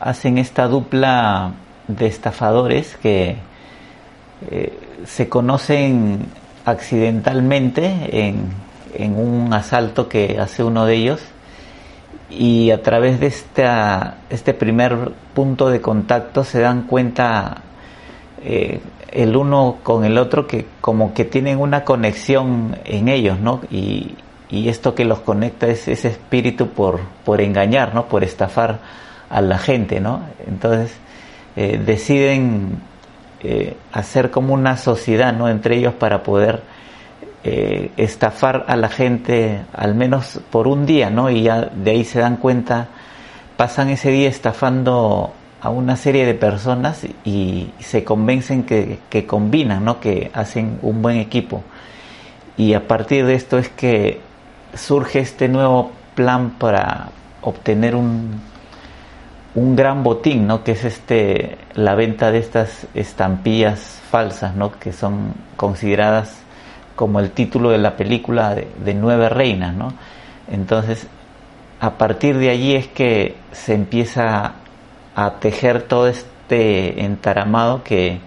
[0.00, 1.52] hacen esta dupla
[1.86, 3.36] de estafadores que
[4.50, 6.26] eh, se conocen
[6.64, 8.50] accidentalmente en,
[8.94, 11.20] en, un asalto que hace uno de ellos
[12.30, 17.62] y a través de esta, este primer punto de contacto se dan cuenta
[18.44, 23.60] eh, el uno con el otro que como que tienen una conexión en ellos, ¿no?
[23.70, 24.16] Y,
[24.48, 28.06] y esto que los conecta es ese espíritu por, por engañar, ¿no?
[28.06, 28.80] Por estafar
[29.28, 30.20] a la gente, ¿no?
[30.46, 30.92] Entonces,
[31.56, 32.80] eh, deciden
[33.42, 35.48] eh, hacer como una sociedad ¿no?
[35.48, 36.62] entre ellos para poder
[37.44, 41.28] eh, estafar a la gente al menos por un día, ¿no?
[41.28, 42.86] Y ya de ahí se dan cuenta,
[43.56, 49.84] pasan ese día estafando a una serie de personas y se convencen que, que combinan,
[49.84, 49.98] ¿no?
[49.98, 51.64] Que hacen un buen equipo.
[52.56, 54.20] Y a partir de esto es que
[54.74, 57.08] surge este nuevo plan para
[57.40, 58.40] obtener un
[59.54, 60.64] un gran botín, ¿no?
[60.64, 64.72] Que es este la venta de estas estampillas falsas, ¿no?
[64.72, 66.42] Que son consideradas
[66.96, 69.92] como el título de la película de, Nueve Reinas, ¿no?
[70.50, 71.06] Entonces,
[71.80, 74.52] a partir de allí es que se empieza
[75.14, 78.20] a tejer todo este entaramado que,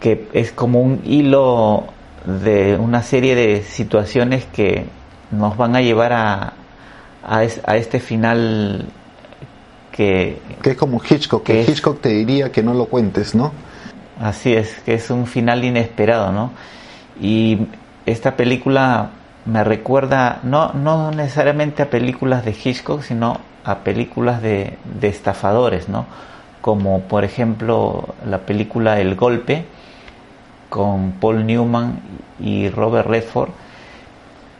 [0.00, 1.84] que es como un hilo
[2.24, 4.86] de una serie de situaciones que
[5.30, 6.52] nos van a llevar a,
[7.24, 8.86] a este final
[9.92, 10.40] que...
[10.64, 13.52] es como Hitchcock, que, Hitchcock te diría que no lo cuentes, ¿no?
[14.18, 16.50] Así es, que es un final inesperado, ¿no?
[17.20, 17.66] Y
[18.06, 19.10] esta película
[19.44, 25.88] me recuerda, no, no necesariamente a películas de Hitchcock, sino a películas de, de estafadores,
[25.88, 26.06] ¿no?
[26.60, 29.64] Como por ejemplo la película El Golpe,
[30.68, 32.00] con Paul Newman
[32.40, 33.50] y Robert Redford,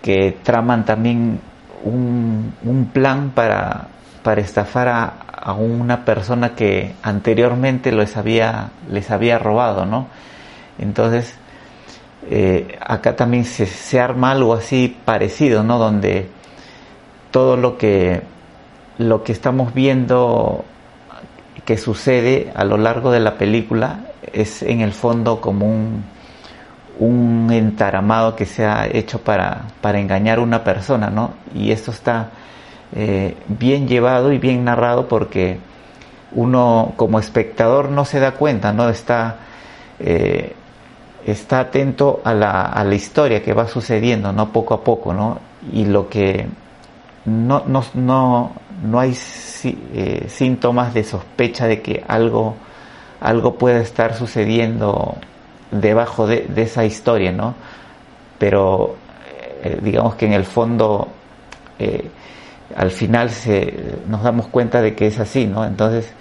[0.02, 1.40] que traman también
[1.84, 3.88] un, un plan para
[4.22, 5.12] para estafar a,
[5.50, 10.06] una persona que anteriormente les había, les había robado, ¿no?
[10.78, 11.34] Entonces,
[12.30, 15.78] eh, acá también se, arma algo así parecido, ¿no?
[15.78, 16.28] Donde
[17.30, 18.22] todo lo que,
[18.98, 20.64] lo que estamos viendo
[21.64, 24.00] que sucede a lo largo de la película
[24.32, 26.04] es en el fondo como un,
[26.98, 31.34] un entaramado que se ha hecho para, para engañar a una persona, ¿no?
[31.54, 32.30] Y esto está
[32.94, 35.56] eh, bien llevado y bien narrado porque
[36.32, 39.36] uno como espectador no se da cuenta, no está,
[39.98, 40.52] eh,
[41.24, 45.38] está atento a la, a la, historia que va sucediendo, no poco a poco, ¿no?
[45.72, 46.46] Y lo que
[47.24, 48.52] no, no, no,
[48.84, 49.16] no hay
[49.64, 52.56] eh, síntomas de sospecha de que algo,
[53.20, 55.16] algo pueda estar sucediendo
[55.70, 57.54] debajo de, de esa historia, ¿no?
[58.38, 58.96] Pero
[59.80, 61.06] digamos que en el fondo
[62.76, 63.74] al final se,
[64.08, 65.64] nos damos cuenta de que es así, ¿no?
[65.64, 66.12] Entonces,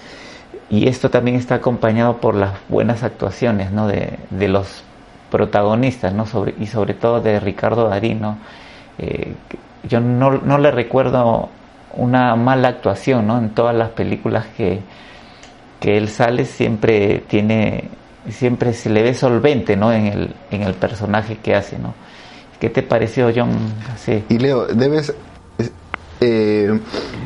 [0.69, 3.87] y esto también está acompañado por las buenas actuaciones, ¿no?
[3.87, 4.83] De, los
[5.29, 6.25] protagonistas, ¿no?
[6.25, 8.37] Sobre, y sobre todo de Ricardo Darín, ¿no?
[8.97, 9.33] Eh,
[9.83, 11.49] yo no, no, le recuerdo
[11.95, 13.37] una mala actuación, ¿no?
[13.37, 14.79] En todas las películas que,
[15.79, 17.89] que él sale siempre tiene,
[18.29, 19.91] siempre se le ve solvente, ¿no?
[19.91, 21.93] En el, en el personaje que hace, ¿no?
[22.61, 23.49] ¿Qué te pareció, John?
[24.29, 25.13] Y Leo, debes
[26.21, 26.79] eh,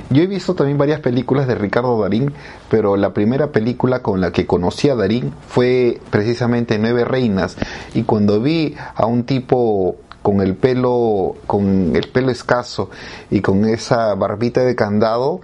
[0.09, 2.31] yo he visto también varias películas de Ricardo Darín,
[2.69, 7.57] pero la primera película con la que conocí a Darín fue precisamente Nueve Reinas.
[7.93, 12.89] Y cuando vi a un tipo con el pelo, con el pelo escaso
[13.29, 15.41] y con esa barbita de candado,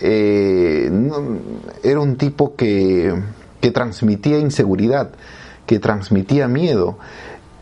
[0.00, 0.90] eh,
[1.82, 3.14] era un tipo que,
[3.60, 5.10] que transmitía inseguridad,
[5.66, 6.98] que transmitía miedo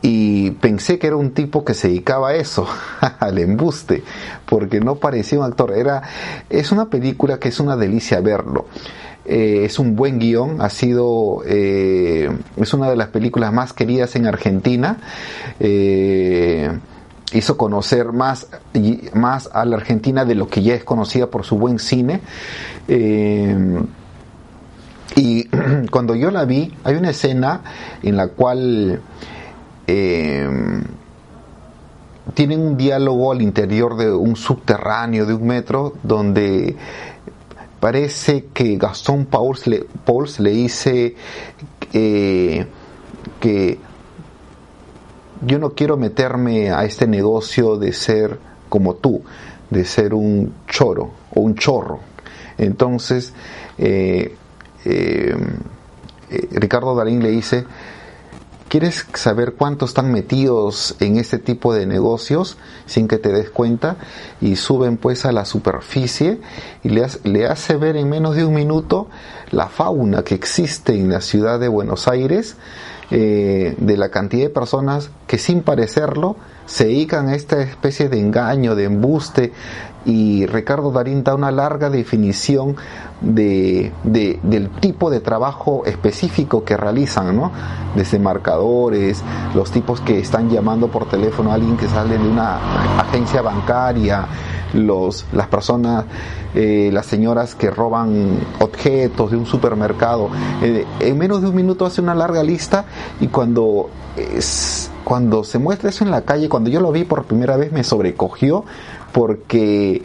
[0.03, 2.67] y pensé que era un tipo que se dedicaba a eso,
[3.19, 4.03] al embuste,
[4.45, 5.73] porque no parecía un actor.
[5.73, 6.03] Era,
[6.51, 8.67] es una película que es una delicia verlo.
[9.25, 14.15] Eh, es un buen guion, ha sido, eh, es una de las películas más queridas
[14.15, 14.99] en Argentina.
[15.59, 16.71] Eh,
[17.33, 18.47] hizo conocer más,
[19.15, 22.21] más a la Argentina de lo que ya es conocida por su buen cine.
[25.17, 25.45] y
[25.91, 27.63] cuando yo la vi, hay una escena
[28.05, 29.01] en la cual
[29.87, 30.49] eh,
[32.35, 36.77] tienen un diálogo al interior de un subterráneo de un metro donde
[37.79, 41.15] parece que Gastón Pauls le, dice
[41.93, 42.67] eh,
[43.39, 43.79] que
[45.47, 49.23] yo no quiero meterme a este negocio de ser como tú,
[49.71, 52.01] de ser un choro o un chorro.
[52.59, 53.33] Entonces,
[53.79, 54.35] eh,
[56.53, 57.67] Ricardo Darín le dice,
[58.77, 63.97] ¿Quieres saber cuántos están metidos en este tipo de negocios sin que te des cuenta?
[64.43, 66.43] Y suben pues a la superficie
[66.85, 69.09] y le, hace ver en menos de un minuto
[69.51, 72.59] la fauna que existe en la ciudad de Buenos Aires,
[73.11, 76.37] eh, de la cantidad de personas que sin parecerlo
[76.67, 79.53] se dedican a esta especie de engaño, de embuste,
[80.07, 82.77] y Ricardo Darín da una larga definición
[83.21, 87.51] de, del tipo de trabajo específico que realizan, ¿no?
[87.97, 89.23] Desde marcadores,
[89.55, 94.27] los tipos que están llamando por teléfono a alguien que sale de una agencia bancaria,
[94.75, 96.05] los, las personas,
[96.55, 100.31] eh, las señoras que roban objetos de un supermercado.
[100.63, 102.85] Eh, en menos de un minuto hace una larga lista
[103.21, 107.27] y cuando es, cuando se muestra eso en la calle, cuando yo lo vi por
[107.27, 108.65] primera vez me sobrecogió
[109.13, 110.03] porque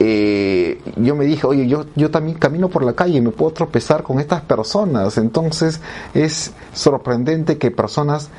[0.00, 3.52] eh, yo me dije, oye, yo, yo también camino por la calle y me puedo
[3.52, 5.16] tropezar con estas personas.
[5.16, 5.80] Entonces
[6.12, 8.30] es sorprendente que personas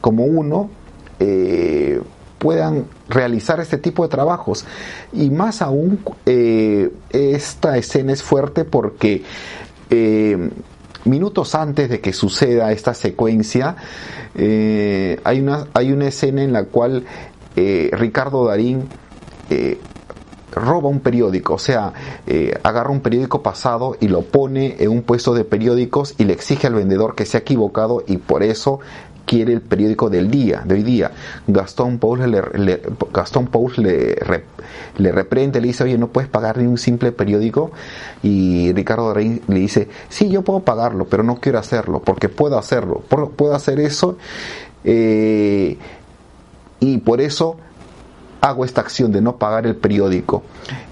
[0.00, 0.70] como uno
[1.18, 2.00] eh,
[2.38, 4.64] puedan realizar este tipo de trabajos.
[5.12, 9.24] Y más aún, eh, esta escena es fuerte porque
[11.04, 13.76] minutos antes de que suceda esta secuencia,
[14.36, 17.04] hay, una, hay una escena en la cual
[17.56, 18.88] Ricardo Darín
[19.50, 19.78] eh,
[20.52, 21.92] roba un periódico, o sea,
[22.26, 26.32] eh, agarra un periódico pasado y lo pone en un puesto de periódicos y le
[26.32, 28.80] exige al vendedor que se ha equivocado y por eso
[29.30, 31.12] quiere el periódico del día, de hoy día.
[31.46, 34.16] Gastón Paul le, Gastón le,
[34.98, 37.70] le reprende, le dice, oye, no puedes pagar ni un simple periódico.
[38.24, 42.58] Y Ricardo Rey le dice, sí, yo puedo pagarlo, pero no quiero hacerlo, porque puedo
[42.58, 43.04] hacerlo,
[43.36, 44.18] puedo hacer eso.
[44.82, 45.78] Eh,
[46.80, 47.56] y por eso
[48.40, 50.42] hago esta acción de no pagar el periódico.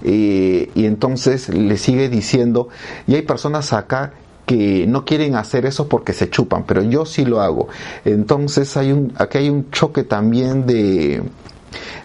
[0.01, 2.69] Eh, y entonces le sigue diciendo,
[3.05, 4.13] y hay personas acá
[4.49, 7.67] que no quieren hacer eso porque se chupan, pero yo sí lo hago.
[8.03, 11.21] Entonces hay un, aquí hay un choque también de,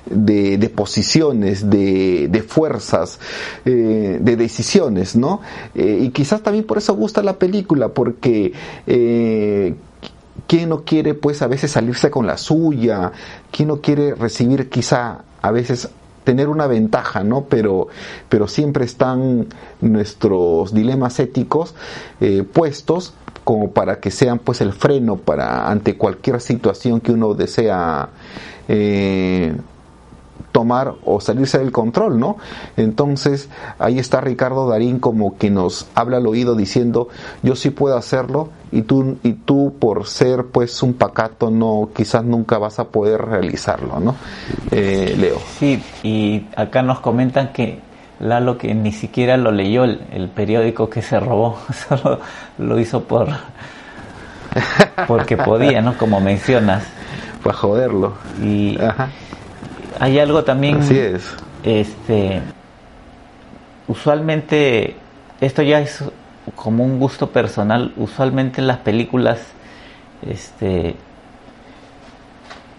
[0.05, 3.19] de, posiciones, de, de fuerzas,
[3.65, 5.41] eh, de decisiones, ¿no?
[5.75, 8.53] Eh, y quizás también por eso gusta la película, porque
[10.47, 13.11] ¿quién no quiere pues a veces salirse con la suya?
[13.51, 15.89] ¿Quién no quiere recibir quizá a veces
[16.25, 17.45] tener una ventaja, ¿no?
[17.45, 17.89] Pero,
[18.29, 19.47] pero siempre están
[19.81, 21.75] nuestros dilemas éticos
[22.21, 27.35] eh, puestos como para que sean pues el freno para ante cualquier situación que uno
[27.35, 28.09] desea
[28.69, 29.55] eh,
[30.51, 32.37] tomar o salirse del control, ¿no?
[32.77, 37.09] Entonces ahí está Ricardo Darín como que nos habla al oído diciendo
[37.43, 42.25] yo sí puedo hacerlo y tú y tú por ser pues un pacato no quizás
[42.25, 44.17] nunca vas a poder realizarlo, ¿no?
[44.71, 45.39] Eh, Leo.
[45.59, 47.81] Sí y acá nos comentan que
[48.21, 51.59] Lalo que ni siquiera lo leyó el, periódico que se robó,
[51.89, 52.21] solo
[52.59, 53.29] lo hizo por
[55.09, 55.99] porque podía, ¿no?
[55.99, 56.85] Como mencionas.
[57.43, 58.13] Para joderlo.
[58.41, 59.11] Y, Ajá
[59.99, 60.79] hay algo también.
[60.79, 61.35] Así es.
[61.63, 62.41] Este.
[63.87, 64.97] Usualmente,
[65.41, 66.03] esto ya es
[66.55, 67.93] como un gusto personal.
[67.97, 69.41] Usualmente las películas,
[70.23, 70.97] este,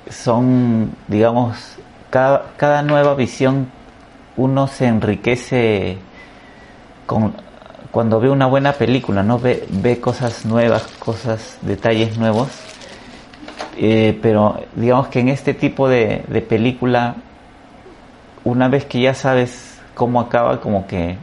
[0.09, 1.77] son, digamos,
[2.09, 3.67] cada, nueva visión
[4.37, 5.97] uno se enriquece
[7.05, 7.33] con,
[7.91, 9.39] cuando ve una buena película, ¿no?
[9.39, 12.49] Ve, ve cosas nuevas, cosas, detalles nuevos
[13.77, 17.15] eh, pero digamos que en este tipo de, película,
[18.43, 21.17] una vez que ya sabes cómo acaba como que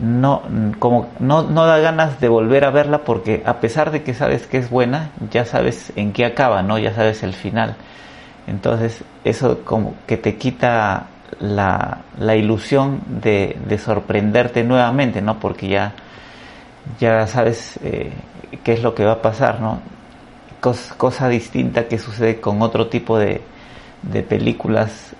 [0.00, 0.42] no
[0.78, 4.46] como no, no da ganas de volver a verla porque a pesar de que sabes
[4.46, 7.76] que es buena ya sabes en qué acaba no ya sabes el final.
[8.46, 11.06] Entonces eso como que te quita
[11.40, 15.94] la, la ilusión de, de, sorprenderte nuevamente no porque ya
[16.98, 18.12] ya sabes eh,
[18.64, 19.80] qué es lo que va a pasar no
[20.96, 23.40] cosa distinta que sucede con otro tipo de,
[24.02, 25.14] de películas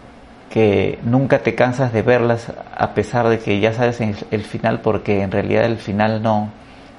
[0.53, 5.23] que nunca te cansas de verlas a pesar de que ya sabes el, final porque
[5.23, 6.51] en realidad el final no,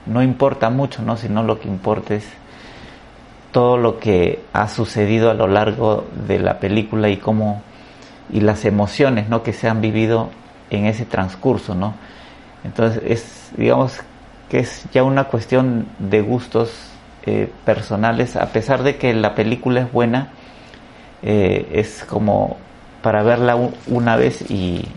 [0.07, 1.17] no importa mucho, ¿no?
[1.17, 2.25] sino lo que importa es
[3.51, 7.61] todo lo que ha sucedido a lo largo de la película y cómo
[8.31, 9.43] y las emociones ¿no?
[9.43, 10.31] que se han vivido
[10.71, 11.93] en ese transcurso, ¿no?
[12.63, 13.99] Entonces es, digamos
[14.49, 16.71] que es ya una cuestión de gustos
[17.27, 20.29] eh, personales, a pesar de que la película es buena,
[21.21, 22.57] eh, es como
[23.03, 23.55] para verla
[23.87, 24.87] una vez y,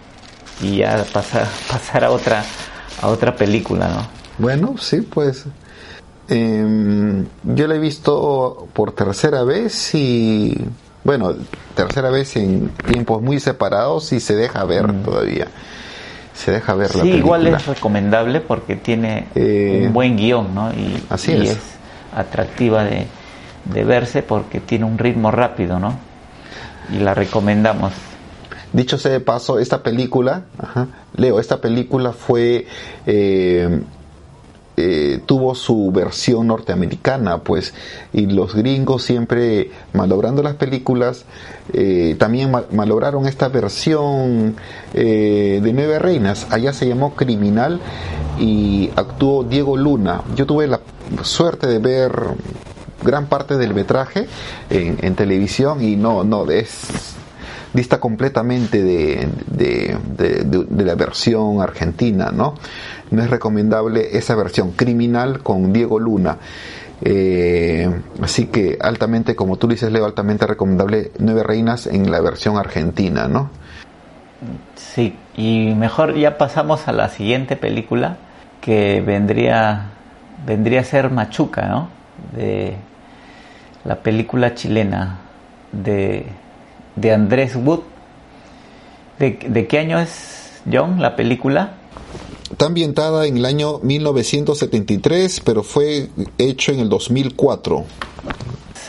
[0.63, 2.43] y ya pasar, pasar a otra
[3.03, 4.07] a otra película, ¿no?
[4.39, 5.45] Bueno, sí, pues
[6.29, 10.57] em, yo la he visto por tercera vez y
[11.05, 11.35] bueno,
[11.75, 15.03] tercera vez en tiempos muy separados y se deja ver mm.
[15.03, 15.49] todavía.
[16.35, 17.19] Se deja ver la película.
[17.19, 20.71] igual es recomendable porque tiene eh, un buen guion, ¿no?
[20.73, 21.59] Y, así es.
[22.15, 23.07] atractiva de,
[23.65, 25.99] de verse porque tiene un ritmo rápido, ¿no?
[26.93, 27.93] Y la recomendamos.
[28.73, 30.45] Dicho sea de paso, esta película,
[31.17, 32.67] Leo, esta película fue
[33.07, 33.81] eh,
[34.77, 37.73] eh, tuvo su versión norteamericana, pues,
[38.13, 41.25] y los gringos siempre malogrando las películas,
[41.73, 44.57] eh, también malograron esta versión
[44.93, 46.47] de Nueve Reinas.
[46.51, 47.81] Allá se llamó Criminal
[48.39, 50.23] y actuó Diego Luna.
[50.35, 50.81] Yo tuve la
[51.23, 52.13] suerte de ver
[53.07, 54.27] gran parte del metraje
[54.69, 57.15] en, televisión y no, no, es
[57.73, 62.55] dista completamente de, de, la versión argentina, ¿no?
[63.11, 66.39] No es recomendable esa versión criminal con Diego Luna.
[67.03, 67.89] Eh,
[68.23, 73.29] así que altamente, como tú dices, Leo, altamente recomendable Nueve Reinas en la versión argentina,
[73.29, 73.51] ¿no?
[74.75, 78.17] Sí, y mejor ya pasamos a la siguiente película
[78.61, 79.91] que vendría
[80.45, 81.89] vendría a ser Machuca, ¿no?
[82.35, 82.77] De
[83.87, 85.19] la película chilena
[85.73, 86.27] de,
[86.97, 87.81] de Andrés Wood.
[89.19, 91.75] ¿De, qué año es, John, la película?
[92.51, 97.85] Está ambientada en el año 1973, pero fue hecho en el 2004.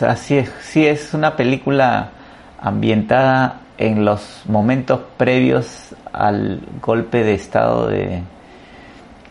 [0.02, 2.12] Así es, sí, es una película
[2.60, 8.22] ambientada en los momentos previos al golpe de Estado de,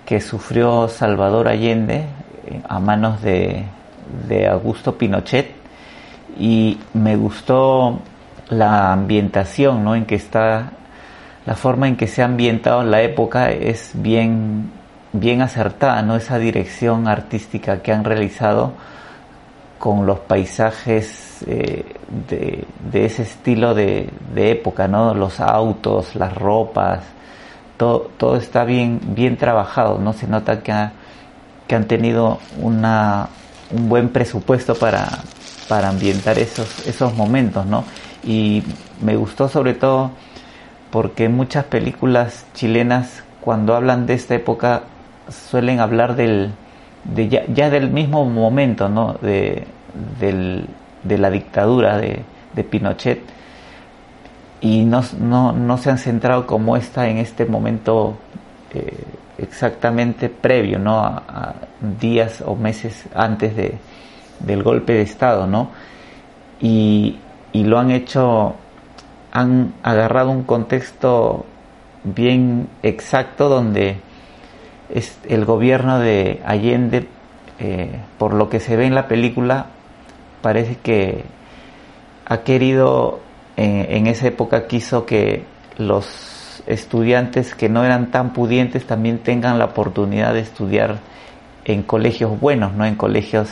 [0.06, 2.06] que sufrió Salvador Allende
[2.46, 3.64] eh, a manos de,
[4.28, 5.50] de Augusto Pinochet
[6.38, 8.00] y me gustó
[8.48, 9.94] la ambientación, ¿no?
[9.94, 10.72] En que está
[11.44, 14.70] la forma en que se ha ambientado la época es bien
[15.12, 16.16] bien acertada, ¿no?
[16.16, 18.72] Esa dirección artística que han realizado
[19.78, 21.84] con los paisajes eh,
[22.28, 25.14] de, ese estilo de, época, ¿no?
[25.14, 27.00] Los autos, las ropas,
[27.76, 30.12] todo, todo está bien, bien trabajado, ¿no?
[30.12, 30.72] Se nota que,
[31.66, 33.28] que han tenido una,
[33.70, 35.06] un buen presupuesto para,
[35.68, 37.84] para ambientar esos, esos momentos, ¿no?
[38.24, 38.62] Y
[39.02, 40.10] me gustó sobre todo
[40.90, 44.82] porque muchas películas chilenas cuando hablan de esta época
[45.28, 46.52] suelen hablar del,
[47.04, 49.16] de ya, del mismo momento, ¿no?
[49.20, 49.66] De,
[50.20, 52.22] de la dictadura de,
[52.54, 53.20] de Pinochet
[54.60, 58.16] y no, no, no, se han centrado como está en este momento
[58.72, 59.04] eh,
[59.38, 60.98] exactamente previo, ¿no?
[60.98, 61.54] a,
[62.00, 63.78] días o meses antes de,
[64.40, 65.70] del golpe de Estado, ¿no?
[66.60, 67.18] Y,
[67.52, 68.54] lo han hecho,
[69.32, 71.46] han agarrado un contexto
[72.04, 73.96] bien exacto donde
[74.90, 77.08] es el gobierno de Allende,
[77.58, 79.68] eh, por lo que se ve en la película,
[80.42, 81.24] parece que
[82.26, 83.20] ha querido,
[83.56, 85.44] eh, en esa época quiso que
[85.78, 86.35] los
[86.66, 90.98] estudiantes que no eran tan pudientes también tengan la oportunidad de estudiar
[91.64, 93.48] en colegios buenos, no en colegios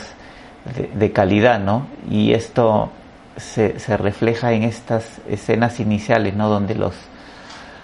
[0.93, 1.87] de, calidad, ¿no?
[2.09, 2.89] Y esto
[3.37, 6.49] se, refleja en estas escenas iniciales, ¿no?
[6.49, 6.93] Donde los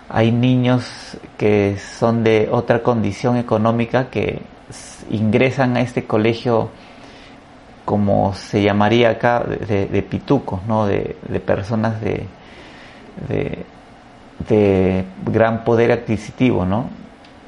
[0.10, 4.42] hay niños que son de otra condición económica que
[5.10, 6.70] ingresan a este colegio
[7.86, 10.86] como se llamaría acá de, de pitucos, ¿no?
[10.86, 12.26] De, de personas de,
[13.28, 13.66] de,
[14.48, 16.89] de, gran poder adquisitivo, ¿no?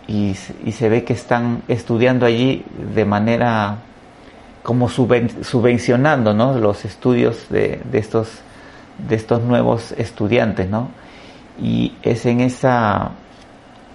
[0.08, 0.36] Y,
[0.66, 3.78] y se ve que están estudiando allí de manera
[4.64, 6.58] como subvencionando ¿no?
[6.58, 8.39] los estudios de, de, estos,
[8.98, 10.70] de estos nuevos estudiantes.
[10.70, 10.89] ¿no?
[11.62, 13.12] Y es en esa,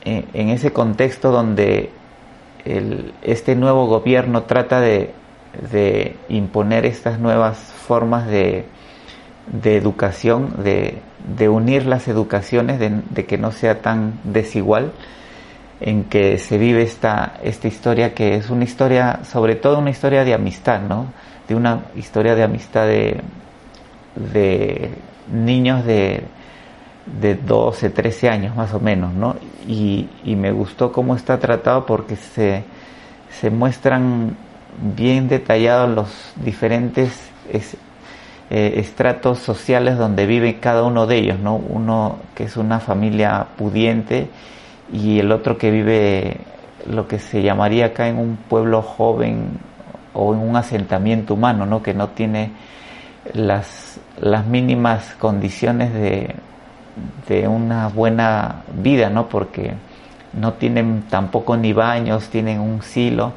[0.05, 1.91] en, ese contexto donde
[3.23, 5.15] este nuevo gobierno trata de,
[6.29, 8.67] imponer estas nuevas formas de,
[9.65, 10.99] educación, de,
[11.49, 14.93] unir las educaciones, de, que no sea tan desigual,
[15.81, 20.25] en que se vive esta, esta historia que es una historia, sobre todo una historia
[20.25, 21.07] de amistad, ¿no?
[21.47, 23.21] De una historia de amistad de,
[24.17, 24.91] de
[25.33, 26.25] niños de,
[27.21, 29.37] de 12, 13 años más o menos, ¿no?
[29.67, 32.65] Y, me gustó cómo está tratado porque se,
[33.41, 34.37] se muestran
[34.95, 37.13] bien detallados los diferentes
[38.51, 41.57] eh, estratos sociales donde vive cada uno de ellos, ¿no?
[41.57, 44.29] Uno que es una familia pudiente
[44.93, 46.39] y el otro que vive
[46.91, 49.59] lo que se llamaría acá en un pueblo joven
[50.15, 51.83] o en un asentamiento humano, ¿no?
[51.83, 52.53] Que no tiene
[53.35, 56.35] las, las mínimas condiciones de,
[57.29, 59.29] de una buena vida, ¿no?
[59.29, 59.75] Porque
[60.33, 63.33] no tienen tampoco ni baños, tienen un silo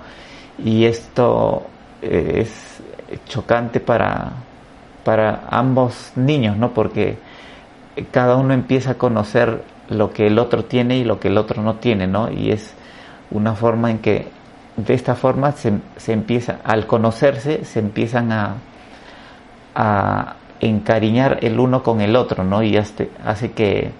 [0.57, 1.67] y esto
[2.01, 2.81] eh, es
[3.27, 4.31] chocante para,
[5.03, 6.73] para ambos niños, ¿no?
[6.73, 7.17] Porque
[8.11, 11.61] cada uno empieza a conocer lo que el otro tiene y lo que el otro
[11.61, 12.31] no tiene, ¿no?
[12.31, 12.73] Y es
[13.29, 14.27] una forma en que
[14.77, 18.55] de esta forma se, se empieza, al conocerse, se empiezan a,
[19.75, 22.61] a, encariñar el uno con el otro, ¿no?
[22.61, 23.91] Y este, hace que,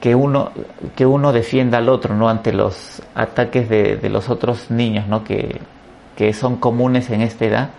[0.00, 0.52] que, uno,
[0.94, 2.28] que uno defienda al otro, ¿no?
[2.28, 5.24] Ante los ataques de, los otros niños, ¿no?
[5.24, 5.58] Que,
[6.34, 7.70] son comunes en esta edad,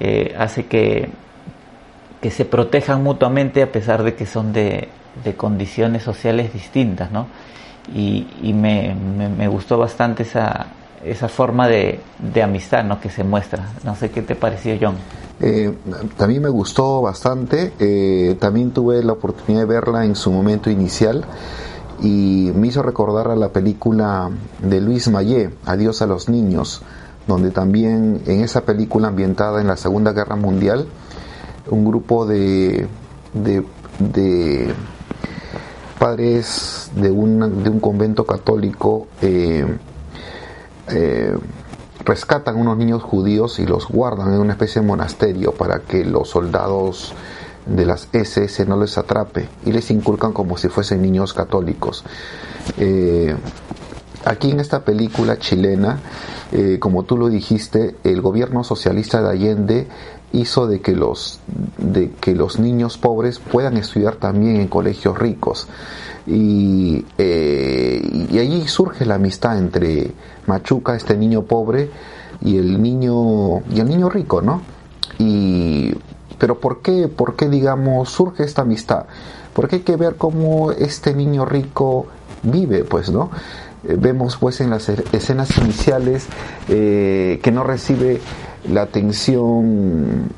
[0.00, 1.08] eh, hace que,
[2.20, 4.88] que se protejan mutuamente a pesar de que son de,
[5.36, 7.26] condiciones sociales distintas, ¿no?
[7.94, 10.66] Y, me, me, gustó bastante esa,
[11.04, 13.00] esa forma de, de amistad, ¿no?
[13.00, 13.68] Que se muestra.
[13.84, 14.96] No sé qué te pareció, John.
[15.40, 15.74] Eh,
[16.18, 21.24] también me gustó bastante, eh, también tuve la oportunidad de verla en su momento inicial
[22.02, 24.30] y me hizo recordar a la película
[24.62, 26.82] de Luis Mayé, Adiós a los niños,
[27.26, 30.86] donde también en esa película ambientada en la Segunda Guerra Mundial,
[31.70, 32.86] un grupo de,
[33.32, 34.74] de,
[35.98, 39.64] padres de, de un convento católico eh,
[42.04, 46.28] rescatan unos niños judíos y los guardan en una especie de monasterio para que los
[46.28, 47.12] soldados
[47.66, 52.04] de las SS no les atrape y les inculcan como si fuesen niños católicos.
[52.78, 53.36] Eh,
[54.24, 56.00] aquí en esta película chilena,
[56.52, 59.88] eh, como tú lo dijiste, el gobierno socialista de Allende
[60.32, 61.40] hizo de que los
[61.78, 65.66] de que los niños pobres puedan estudiar también en colegios ricos
[66.26, 70.12] y, eh, y allí surge la amistad entre
[70.46, 71.90] Machuca, este niño pobre,
[72.42, 74.62] y el niño, y el niño rico, ¿no?
[75.18, 75.92] Y,
[76.38, 79.06] pero ¿por qué, por qué, digamos, surge esta amistad?
[79.54, 82.06] Porque hay que ver cómo este niño rico
[82.42, 83.30] vive, pues, ¿no?
[83.84, 86.26] Eh, vemos pues en las e-, escenas iniciales
[86.68, 88.20] eh, que no recibe
[88.68, 90.28] la atención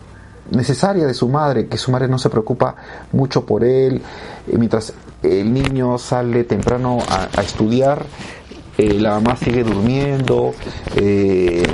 [0.50, 2.76] necesaria de su madre, que su madre no se preocupa
[3.12, 4.02] mucho por él,
[4.46, 4.92] mientras
[5.22, 8.04] el niño sale temprano a estudiar,
[8.78, 10.54] eh, la mamá sigue durmiendo,
[10.96, 11.66] eh,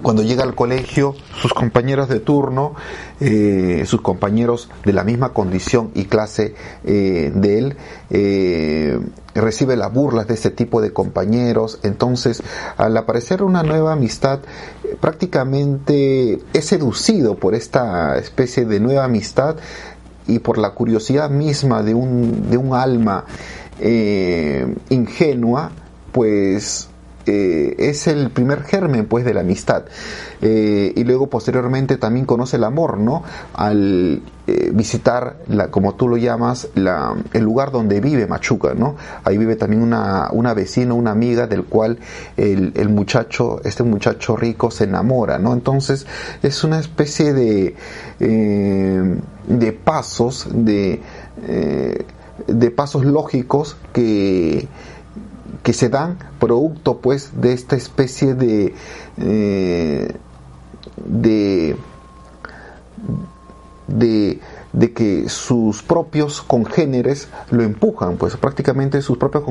[0.00, 2.74] cuando llega al colegio, sus compañeros de turno,
[3.20, 6.54] eh, sus compañeros de la misma condición y clase
[6.84, 7.76] de él,
[9.34, 11.78] recibe las burlas de ese tipo de compañeros.
[11.82, 12.42] Entonces,
[12.76, 14.40] al aparecer una nueva amistad,
[15.00, 19.56] prácticamente es seducido por esta especie de nueva amistad
[20.26, 23.24] y por la curiosidad misma de un, de un alma
[23.80, 25.70] eh, ingenua,
[26.12, 26.87] pues
[27.28, 29.84] eh, es el primer germen pues de la amistad.
[30.40, 33.22] Eh, y luego posteriormente también conoce el amor no
[33.54, 34.22] al
[34.72, 39.56] visitar la como tú lo llamas la, el lugar donde vive Machuca no ahí vive
[39.56, 41.98] también una, una vecina una amiga del cual
[42.38, 46.06] el, el, muchacho este muchacho rico se enamora no entonces
[46.42, 47.76] es una especie de
[48.18, 51.02] de pasos de
[52.46, 54.68] de pasos lógicos que,
[55.62, 58.74] que se dan producto pues de esta especie de,
[59.18, 60.14] eh,
[60.96, 61.76] de,
[63.86, 64.40] de,
[64.72, 69.44] de, que sus propios congéneres lo empujan, pues prácticamente sus propios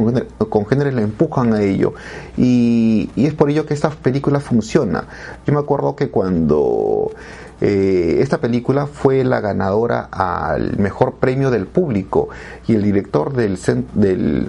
[0.50, 1.94] congéneres lo empujan a ello.
[2.38, 5.06] Y, y es por ello que esta película funciona.
[5.46, 7.12] Yo me acuerdo que cuando
[7.60, 12.30] eh, esta película fue la ganadora al mejor premio del público
[12.68, 13.58] y el director del,
[13.96, 14.48] del,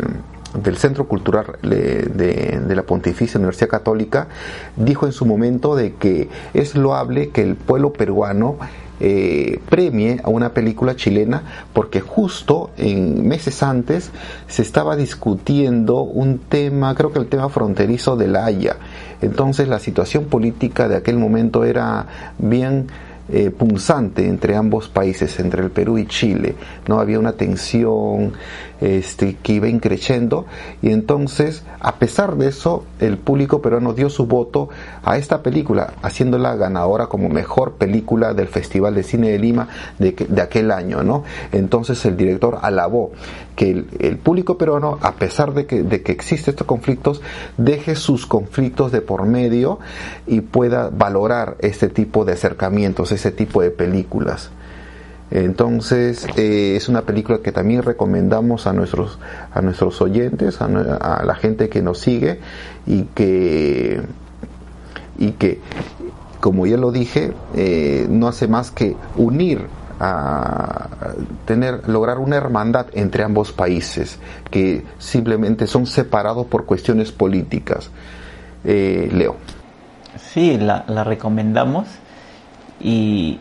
[0.77, 4.29] Centro Cultural de, la Pontificia Universidad Católica
[4.77, 8.57] dijo en su momento de que es loable que el pueblo peruano
[9.01, 11.43] eh, premie a una película chilena
[11.73, 14.11] porque justo en meses antes
[14.49, 18.77] se estaba discutiendo un tema, creo que el tema fronterizo de la Haya.
[19.21, 22.07] Entonces la situación política de aquel momento era
[22.39, 22.89] bien
[23.31, 26.57] eh, punzante entre ambos países, entre el Perú y Chile.
[26.87, 28.33] No había una tensión
[28.81, 30.47] este, que iba increciendo
[30.83, 34.69] y entonces, a pesar de eso, el público peruano dio su voto
[35.03, 39.69] a esta película, haciéndola ganadora como mejor película del Festival de Cine de Lima
[39.99, 41.25] de, de aquel año, ¿no?
[41.53, 43.13] Entonces el director alabó
[43.59, 47.21] que el, público peruano, a pesar de que, de que existen estos conflictos,
[47.57, 49.81] deje sus conflictos de por medio
[50.29, 54.51] y pueda valorar este tipo de acercamientos, ese tipo de películas.
[55.33, 59.19] Entonces eh, es una película que también recomendamos a nuestros
[59.53, 62.39] a nuestros oyentes, a, la gente que nos sigue
[62.87, 64.01] y que
[65.19, 65.59] y que
[66.39, 69.67] como ya lo dije eh, no hace más que unir
[70.01, 70.89] a
[71.45, 74.19] tener lograr una hermandad entre ambos países
[74.51, 77.91] que simplemente son separados por cuestiones políticas.
[78.65, 79.37] Eh, Leo.
[80.33, 81.87] Sí, la, la recomendamos
[82.81, 83.39] y,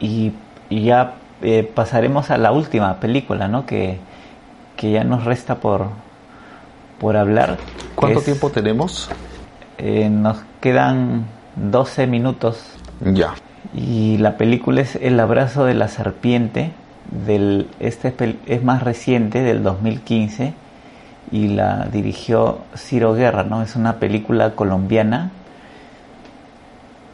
[0.00, 0.32] y,
[0.70, 3.66] ya eh, pasaremos a la última película, ¿no?
[3.66, 3.98] Que,
[4.76, 5.88] que ya nos resta por,
[6.98, 7.58] por hablar.
[7.94, 9.08] ¿Cuánto tiempo tenemos?
[9.78, 12.62] Eh, nos quedan 12 minutos.
[13.00, 13.34] Ya.
[13.74, 16.72] Y la película es El abrazo de la serpiente.
[17.26, 18.14] Del, este
[18.46, 20.54] es más reciente, del 2015,
[21.32, 23.62] y la dirigió Ciro Guerra, ¿no?
[23.62, 25.32] Es una película colombiana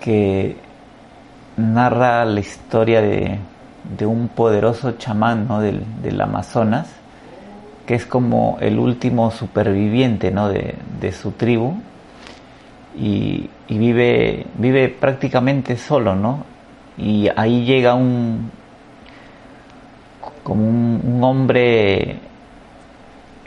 [0.00, 0.56] que
[1.56, 3.38] narra la historia de,
[4.06, 5.48] un poderoso chamán
[6.02, 6.88] del, Amazonas,
[7.86, 10.48] que es como el último superviviente ¿no?
[10.48, 10.76] de,
[11.12, 11.74] su tribu
[12.96, 16.44] y, vive, vive prácticamente solo, ¿no?
[16.96, 18.50] Y ahí llega un
[20.42, 22.18] como un, hombre,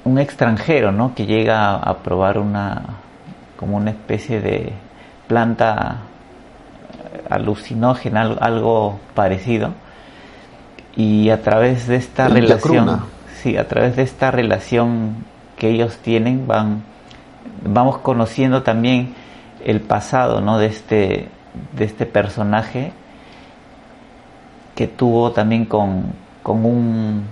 [0.04, 1.16] un extranjero, ¿no?
[1.16, 2.82] Que llega a probar una
[3.58, 4.74] como una especie de
[5.28, 5.98] planta
[7.30, 9.72] alucinógena, algo parecido.
[10.96, 13.06] Y a través de esta relación,
[13.42, 15.16] sí, a través de esta relación
[15.58, 16.84] que ellos tienen, van,
[17.64, 19.14] vamos conociendo también
[19.66, 20.58] el pasado, ¿no?
[20.58, 21.28] De este,
[21.76, 22.92] de este personaje
[24.76, 27.26] que tuvo también con, con un,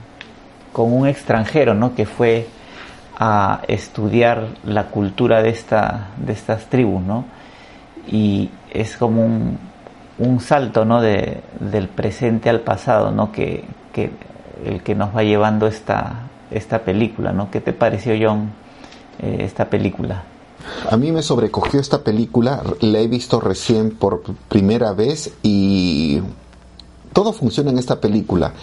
[0.73, 1.95] con un extranjero, ¿no?
[1.95, 2.47] Que fue
[3.19, 7.25] a estudiar la cultura de, esta, de estas tribus, ¿no?
[8.07, 9.57] Y es como un,
[10.19, 11.01] un salto ¿no?
[11.01, 13.31] de, del presente al pasado, ¿no?
[13.31, 14.11] Que, que,
[14.65, 17.31] el que nos va llevando esta, esta película.
[17.31, 17.49] ¿no?
[17.51, 18.51] ¿Qué te pareció, John,
[19.19, 20.23] eh, esta película?
[20.89, 26.21] A mí me sobrecogió esta película, la he visto recién por primera vez y
[27.13, 28.53] todo funciona en esta película.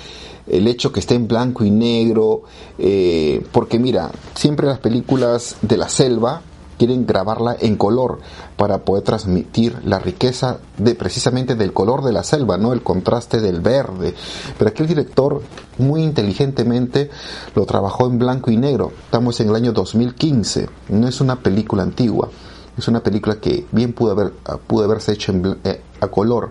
[0.46, 2.42] El hecho que esté en blanco y negro,
[2.78, 6.42] eh, porque mira, siempre las películas de la selva,
[6.78, 8.20] quieren grabarla en color
[8.56, 12.72] para poder transmitir la riqueza de precisamente del color de la selva, ¿no?
[12.72, 14.14] El contraste del verde.
[14.58, 15.42] Pero aquí el director
[15.78, 17.10] muy inteligentemente
[17.54, 18.92] lo trabajó en blanco y negro.
[19.04, 22.30] Estamos en el año 2015, no es una película antigua.
[22.76, 24.32] Es una película que bien pudo, haber,
[24.66, 26.50] pudo haberse hecho eh, a color.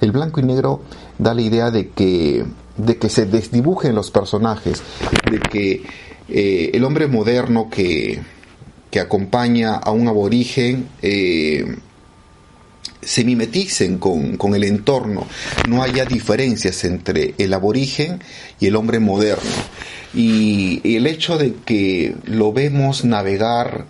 [0.00, 0.80] El blanco y negro
[1.18, 2.46] da la idea de que,
[2.78, 4.82] de que se desdibujen los personajes,
[5.30, 5.82] de que
[6.28, 8.22] eh, el hombre moderno que,
[8.90, 11.64] que acompaña a un aborigen eh,
[13.08, 15.26] se mimeticen con, el entorno,
[15.68, 18.20] no haya diferencias entre el aborigen
[18.60, 19.50] y el hombre moderno.
[20.14, 23.86] Y, el hecho de que lo vemos navegar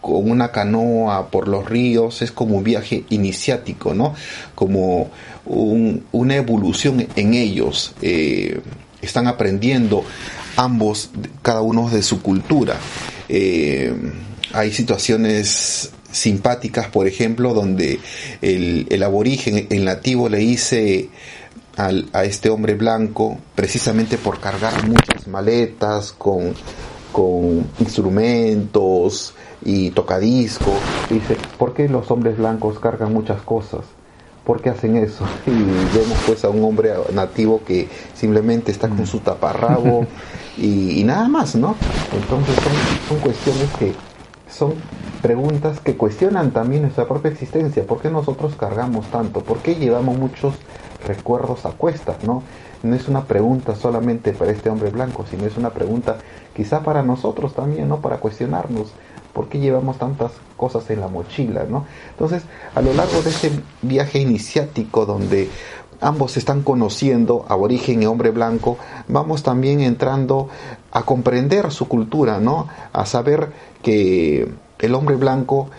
[0.00, 4.14] con una canoa por los ríos es como un viaje iniciático, ¿no?
[4.54, 5.10] Como
[5.46, 7.94] una evolución en ellos.
[8.02, 8.60] Eh,
[9.00, 10.04] están aprendiendo
[10.56, 11.10] ambos,
[11.42, 12.78] cada uno de su cultura.
[13.28, 13.94] Eh,
[14.52, 18.00] hay situaciones simpáticas, por ejemplo, donde
[18.42, 21.08] el, aborigen, el nativo, le dice
[21.76, 26.54] a este hombre blanco, precisamente por cargar muchas maletas con,
[27.12, 29.34] con instrumentos
[29.64, 30.74] y tocadiscos,
[31.08, 33.84] dice, ¿por qué los hombres blancos cargan muchas cosas?
[34.44, 35.24] ¿Por qué hacen eso?
[35.46, 40.06] Y vemos pues a un hombre nativo que simplemente está con su taparrabo
[40.58, 41.76] y, nada más, ¿no?
[42.12, 42.72] Entonces son,
[43.08, 43.92] son cuestiones que
[44.50, 44.74] son
[45.22, 47.86] preguntas que cuestionan también nuestra propia existencia.
[47.86, 49.40] ¿Por qué nosotros cargamos tanto?
[49.40, 50.54] ¿Por qué llevamos muchos
[51.06, 52.22] recuerdos a cuestas?
[52.24, 52.42] ¿no?
[52.82, 56.18] no es una pregunta solamente para este hombre blanco, sino es una pregunta
[56.54, 58.00] quizá para nosotros también, ¿no?
[58.00, 58.92] Para cuestionarnos
[59.32, 61.86] por qué llevamos tantas cosas en la mochila, ¿no?
[62.10, 62.42] Entonces,
[62.74, 63.50] a lo largo de ese
[63.82, 65.48] viaje iniciático donde
[66.00, 68.76] ambos se están conociendo, aborigen y hombre blanco,
[69.08, 70.48] vamos también entrando
[70.90, 72.68] a comprender su cultura, ¿no?
[72.92, 73.52] A saber
[73.82, 75.70] que el hombre blanco,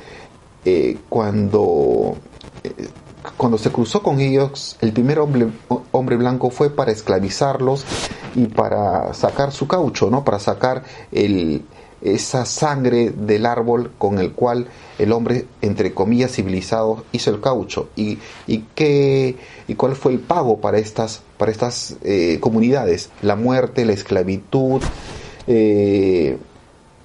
[0.66, 2.16] eh, cuando,
[2.64, 2.88] eh,
[3.38, 5.50] cuando se cruzó con ellos, el primer hombre,
[5.92, 7.86] hombre blanco fue para esclavizarlos
[8.34, 10.24] y para sacar su caucho, ¿no?
[10.24, 11.64] Para sacar el,
[12.04, 14.68] esa sangre del árbol con el cual
[15.00, 17.90] el hombre, entre comillas, civilizado, hizo el caucho.
[17.96, 19.38] ¿Y, y, qué,
[19.68, 23.10] y cuál fue el pago para estas, para estas eh, comunidades?
[23.22, 24.82] La muerte, la esclavitud
[25.48, 26.38] eh,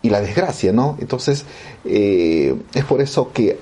[0.03, 0.97] y la desgracia, ¿no?
[1.01, 1.45] Entonces,
[1.85, 3.59] eh, es por eso que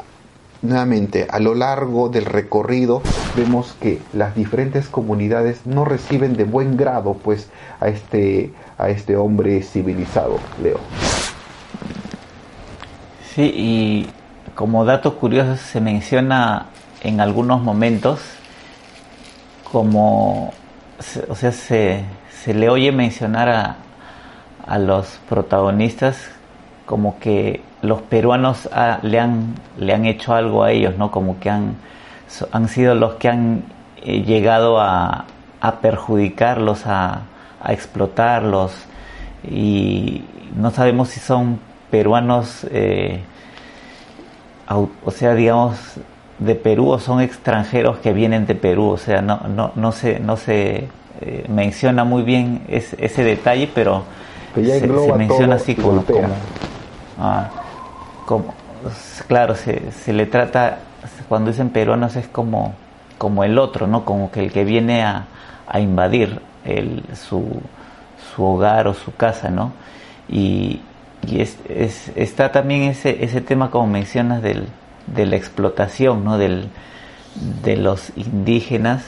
[0.62, 3.02] nuevamente a lo largo del recorrido
[3.36, 7.50] vemos que las diferentes comunidades no reciben de buen grado pues
[7.80, 10.78] a este a este hombre civilizado Leo.
[13.34, 14.08] Sí, y
[14.54, 16.66] como dato curioso se menciona
[17.02, 18.20] en algunos momentos
[19.70, 20.54] como,
[21.28, 22.04] o sea, se,
[22.42, 23.76] se le oye mencionar a,
[24.66, 26.16] a, los protagonistas
[26.86, 28.68] como que los peruanos
[29.02, 31.10] le, han, le han hecho algo a ellos, ¿no?
[31.10, 31.76] Como que han,
[32.52, 33.64] han sido los que han
[34.02, 35.24] eh, llegado a,
[35.60, 37.22] a perjudicarlos, a,
[37.62, 38.72] a explotarlos.
[39.48, 40.24] Y
[40.56, 41.58] no sabemos si son
[41.90, 43.20] peruanos, eh,
[44.68, 45.76] o sea, digamos,
[46.38, 50.20] de Perú o son extranjeros que vienen de Perú, o sea, no, no, no se,
[50.20, 50.88] no se
[51.20, 54.04] eh, menciona muy bien ese detalle, pero,
[54.54, 56.04] se, menciona así como,
[57.18, 57.48] ah,
[58.26, 58.54] como,
[59.26, 60.78] claro, se, se, le trata,
[61.28, 62.74] cuando dicen peruanos es como,
[63.16, 64.04] como el otro, ¿no?
[64.04, 65.24] Como que el que viene a,
[65.66, 67.62] a invadir el, su,
[68.34, 69.72] su hogar o su casa, ¿no?
[70.28, 70.80] Y,
[71.26, 71.58] y es,
[72.14, 74.66] está también ese, ese tema, como mencionas, del,
[75.06, 76.38] de la explotación ¿no?
[76.38, 76.68] del,
[77.62, 79.04] de los indígenas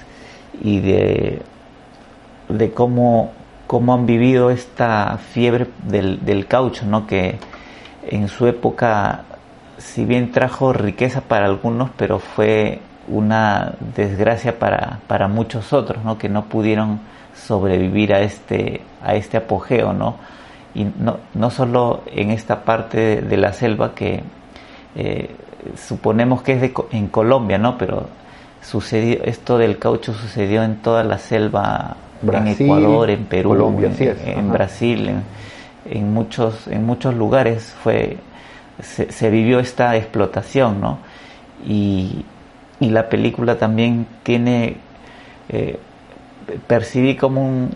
[0.60, 1.42] y de,
[2.48, 3.32] de cómo,
[3.66, 7.06] cómo han vivido esta fiebre del, del caucho, ¿no?
[7.06, 7.38] que
[8.08, 9.22] en su época,
[9.78, 16.18] si bien trajo riqueza para algunos, pero fue una desgracia para, para muchos otros, ¿no?
[16.18, 17.00] que no pudieron
[17.34, 20.16] sobrevivir a este, a este apogeo, ¿no?
[20.74, 24.22] y no, no solo en esta parte de la selva que
[24.94, 25.30] eh,
[25.76, 27.78] suponemos que es de, en Colombia, ¿no?
[27.78, 28.06] Pero
[28.62, 35.08] sucedió, esto del caucho sucedió en toda la selva, en Ecuador, en Perú, en, Brasil,
[35.08, 35.22] en,
[36.12, 38.18] muchos, en muchos lugares fue,
[38.82, 40.98] se, vivió esta explotación, ¿no?
[41.66, 42.24] Y,
[42.80, 44.76] y la película también tiene,
[45.48, 45.78] eh,
[46.66, 47.70] percibí como un,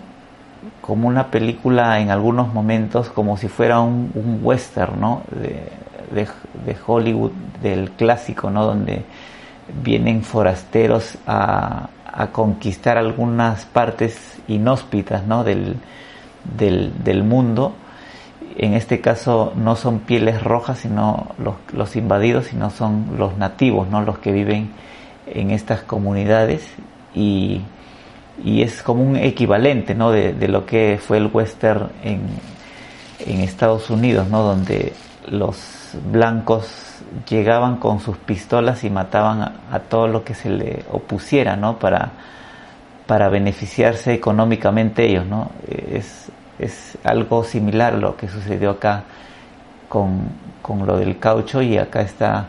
[0.80, 5.22] como una película en algunos momentos, como si fuera un, western, ¿no?
[5.30, 5.68] De,
[6.14, 7.32] de, Hollywood,
[7.62, 8.64] del clásico, ¿no?
[8.64, 9.04] Donde
[9.82, 15.44] vienen forasteros a, a conquistar algunas partes inhóspitas, ¿no?
[15.44, 15.76] Del,
[16.56, 17.74] del, del, mundo.
[18.56, 23.88] En este caso no son pieles rojas, sino los, los invadidos, sino son los nativos,
[23.88, 24.02] ¿no?
[24.02, 24.70] Los que viven
[25.26, 26.66] en estas comunidades
[27.14, 27.62] y
[28.44, 30.10] y es como un equivalente ¿no?
[30.10, 32.22] de, lo que fue el western en,
[33.20, 34.42] en, Estados Unidos, ¿no?
[34.42, 34.92] donde
[35.28, 36.68] los blancos
[37.28, 41.78] llegaban con sus pistolas y mataban a, todo lo que se le opusiera ¿no?
[41.78, 42.10] para,
[43.06, 45.26] para beneficiarse económicamente ellos.
[45.26, 45.50] ¿no?
[45.68, 46.30] Es,
[46.64, 49.04] es algo similar a lo que sucedió acá
[49.88, 50.28] con,
[50.62, 52.48] con lo del caucho y acá está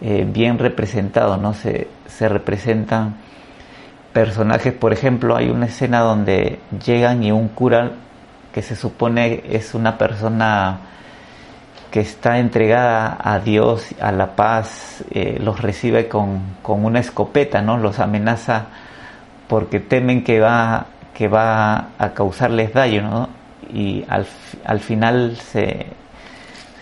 [0.00, 1.54] eh, bien representado, ¿no?
[1.54, 3.16] se, se representan
[4.12, 7.92] personajes, por ejemplo, hay una escena donde llegan y un cura
[8.52, 10.80] que se supone es una persona
[11.90, 17.78] que está entregada a Dios, a la paz, eh, los recibe con, una escopeta, ¿no?
[17.78, 18.66] Los amenaza
[19.48, 23.28] porque temen que va, que va a causarles daño, ¿no?
[23.72, 24.26] Y al,
[24.64, 25.86] al final se,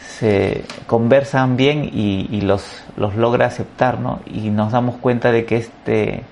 [0.01, 4.20] se conversan bien y, y, los, los logra aceptar, ¿no?
[4.26, 6.22] Y nos damos cuenta de que este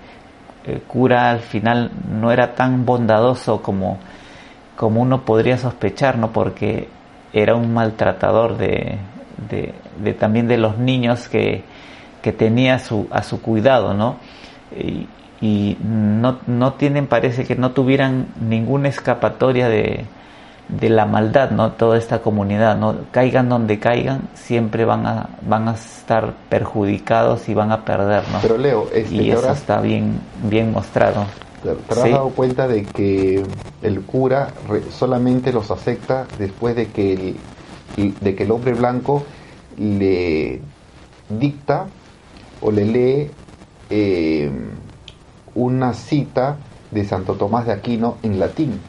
[0.87, 3.99] cura al final no era tan bondadoso como,
[4.77, 6.33] como uno podría sospechar, ¿no?
[6.33, 6.89] Porque
[7.33, 8.99] era un maltratador de,
[9.49, 11.63] de, también de los niños que,
[12.23, 14.17] que tenía su, a su cuidado, ¿no?
[14.77, 15.07] Y,
[15.41, 20.05] y no, no tienen, parece que no tuvieran ninguna escapatoria de,
[20.69, 21.73] de la maldad, ¿no?
[21.73, 22.97] Toda esta comunidad, ¿no?
[23.13, 28.39] Caigan donde caigan, siempre van a, van a estar perjudicados y van a perder, ¿no?
[28.43, 31.27] Pero Leo, este, y eso está bien, bien mostrado.
[31.63, 33.43] ¿Te, has dado cuenta de que
[33.83, 34.49] el cura
[34.91, 37.37] solamente los acepta después de que
[37.97, 39.25] el, de que el hombre blanco
[39.77, 40.61] le
[41.29, 41.87] dicta
[42.61, 43.31] o le lee
[43.91, 44.51] eh,
[45.55, 46.57] una cita
[46.91, 48.81] de Santo Tomás de Aquino en latín.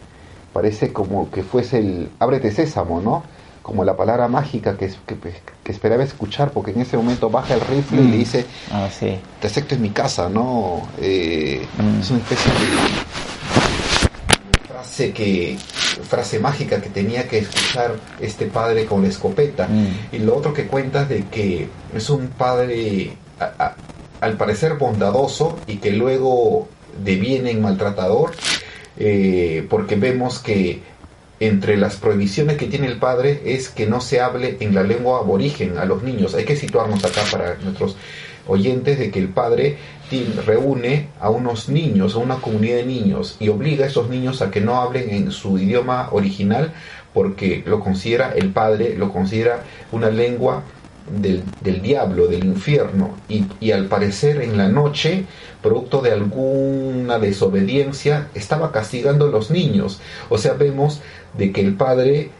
[0.58, 3.22] Parece como que fuese el ábrete sésamo, ¿no?
[3.62, 8.02] Como la palabra mágica que, que, esperaba escuchar, porque en ese momento baja el rifle
[8.02, 8.20] y le mm.
[8.20, 9.20] dice, ah, sí.
[9.40, 10.82] te acepto en mi casa, ¿no?
[11.00, 12.00] Eh, mm.
[12.00, 12.58] Es una especie de
[14.68, 15.60] frase que
[16.10, 19.68] frase mágica que tenía que escuchar este padre con la escopeta.
[19.68, 20.16] Mm.
[20.16, 23.16] Y lo otro que cuentas de que es un padre
[24.22, 26.68] al parecer bondadoso y que luego
[27.04, 28.32] deviene en maltratador,
[29.00, 30.82] eh, porque vemos que
[31.40, 35.20] entre las prohibiciones que tiene el padre es que no se hable en la lengua
[35.20, 36.34] aborigen a los niños.
[36.34, 37.96] Hay que situarnos acá para nuestros
[38.48, 39.78] oyentes de que el padre
[40.46, 44.50] reúne a unos niños, a una comunidad de niños y obliga a esos niños a
[44.50, 46.74] que no hablen en su idioma original
[47.14, 50.64] porque lo considera el padre, lo considera una lengua
[51.10, 51.44] del,
[51.82, 55.26] diablo, del infierno, y, y, al parecer en la noche,
[55.62, 60.00] producto de alguna desobediencia, estaba castigando a los niños.
[60.30, 61.02] O sea, vemos
[61.38, 62.32] de que el padre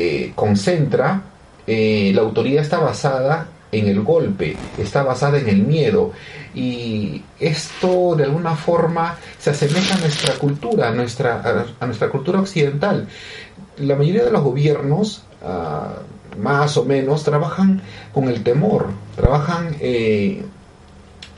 [0.00, 1.22] eh, concentra,
[1.66, 6.12] eh, la autoridad está basada en el golpe, está basada en el miedo.
[6.54, 12.38] Y esto de alguna forma se asemeja a nuestra cultura, a nuestra, a, nuestra cultura
[12.38, 13.08] occidental.
[13.78, 15.96] La mayoría de los gobiernos, ah,
[16.38, 17.82] más o menos, trabajan
[18.12, 20.44] con el temor, trabajan eh,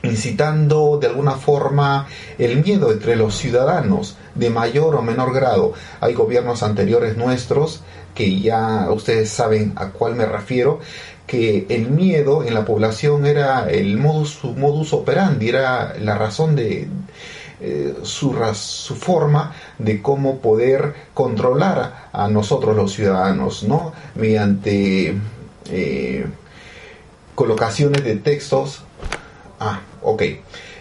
[0.03, 2.07] incitando de alguna forma
[2.39, 5.73] el miedo entre los ciudadanos de mayor o menor grado.
[6.01, 7.83] Hay gobiernos anteriores nuestros
[8.15, 10.81] que ya ustedes saben a cuál me refiero,
[11.27, 16.89] que el miedo en la población era el modus, modus operandi, era la razón de
[17.61, 23.93] eh, su, su forma de cómo poder controlar a nosotros los ciudadanos, ¿no?
[24.15, 25.15] Mediante
[25.71, 26.27] eh,
[27.35, 28.83] colocaciones de textos.
[29.59, 30.23] Ah, ok.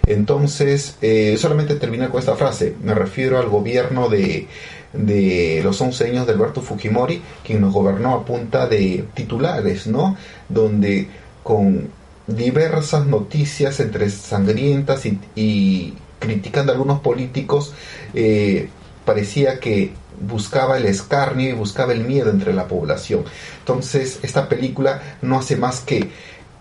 [0.07, 2.75] Entonces, eh, solamente termina con esta frase.
[2.82, 4.47] Me refiero al gobierno de
[4.93, 10.17] de los 11 años de Alberto Fujimori, quien nos gobernó a punta de titulares, ¿no?
[10.47, 11.07] Donde
[11.43, 11.89] con
[12.27, 15.05] diversas noticias entre sangrientas
[15.36, 17.74] y, criticando a algunos políticos,
[18.13, 18.70] eh,
[19.05, 23.24] parecía que buscaba el escarnio y buscaba el miedo entre la población.
[23.59, 26.09] Entonces, esta película no hace más que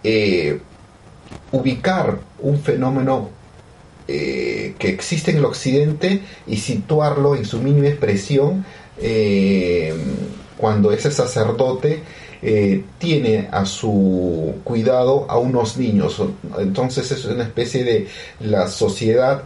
[0.04, 0.60] eh,
[1.52, 3.30] ubicar un fenómeno
[4.06, 8.64] eh, que existe en el occidente y situarlo en su mínima expresión
[10.56, 12.02] cuando ese sacerdote
[12.42, 16.22] eh, tiene a su cuidado a unos niños.
[16.58, 18.08] Entonces es una especie de
[18.40, 19.42] la sociedad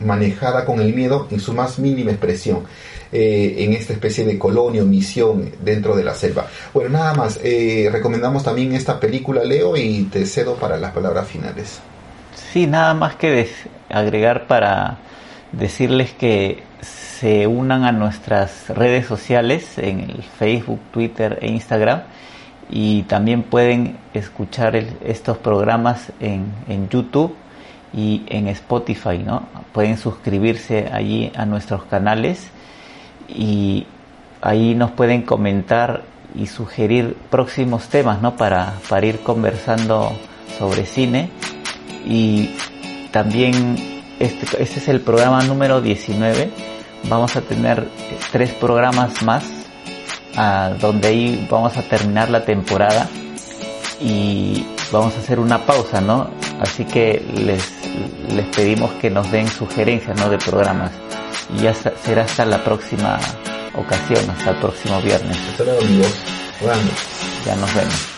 [0.00, 2.64] manejada con el miedo en su más mínima expresión.
[3.10, 6.46] en esta especie de colonia o misión dentro de la selva.
[6.74, 7.40] Bueno, nada más,
[7.90, 11.80] recomendamos también esta película, Leo, y te cedo para las palabras finales.
[12.52, 13.48] Sí, nada más que
[13.88, 14.98] agregar para
[15.52, 16.62] decirles que
[17.18, 22.02] se unan a nuestras redes sociales en el Facebook, Twitter e Instagram
[22.70, 27.34] y también pueden escuchar estos programas en, en, YouTube
[27.94, 29.44] y en Spotify, ¿no?
[29.72, 32.50] Pueden suscribirse allí a nuestros canales
[33.28, 33.86] y
[34.42, 36.02] ahí nos pueden comentar
[36.34, 38.36] y sugerir próximos temas, ¿no?
[38.36, 40.12] Para, para ir conversando
[40.58, 41.30] sobre cine
[42.04, 42.50] y
[43.12, 43.76] también
[44.18, 46.50] este, este es el programa número 19.
[47.08, 47.88] Vamos a tener
[48.30, 49.57] tres programas más
[50.80, 53.08] donde ahí vamos a terminar la temporada
[54.00, 56.30] y vamos a hacer una pausa, ¿no?
[56.60, 57.62] Así que les,
[58.34, 60.28] les pedimos que nos den sugerencias, ¿no?
[60.28, 60.92] De programas.
[61.56, 63.18] Y ya será hasta la próxima
[63.74, 65.36] ocasión, hasta el próximo viernes.
[65.50, 66.14] Hasta luego amigos.
[67.44, 68.17] Ya nos vemos.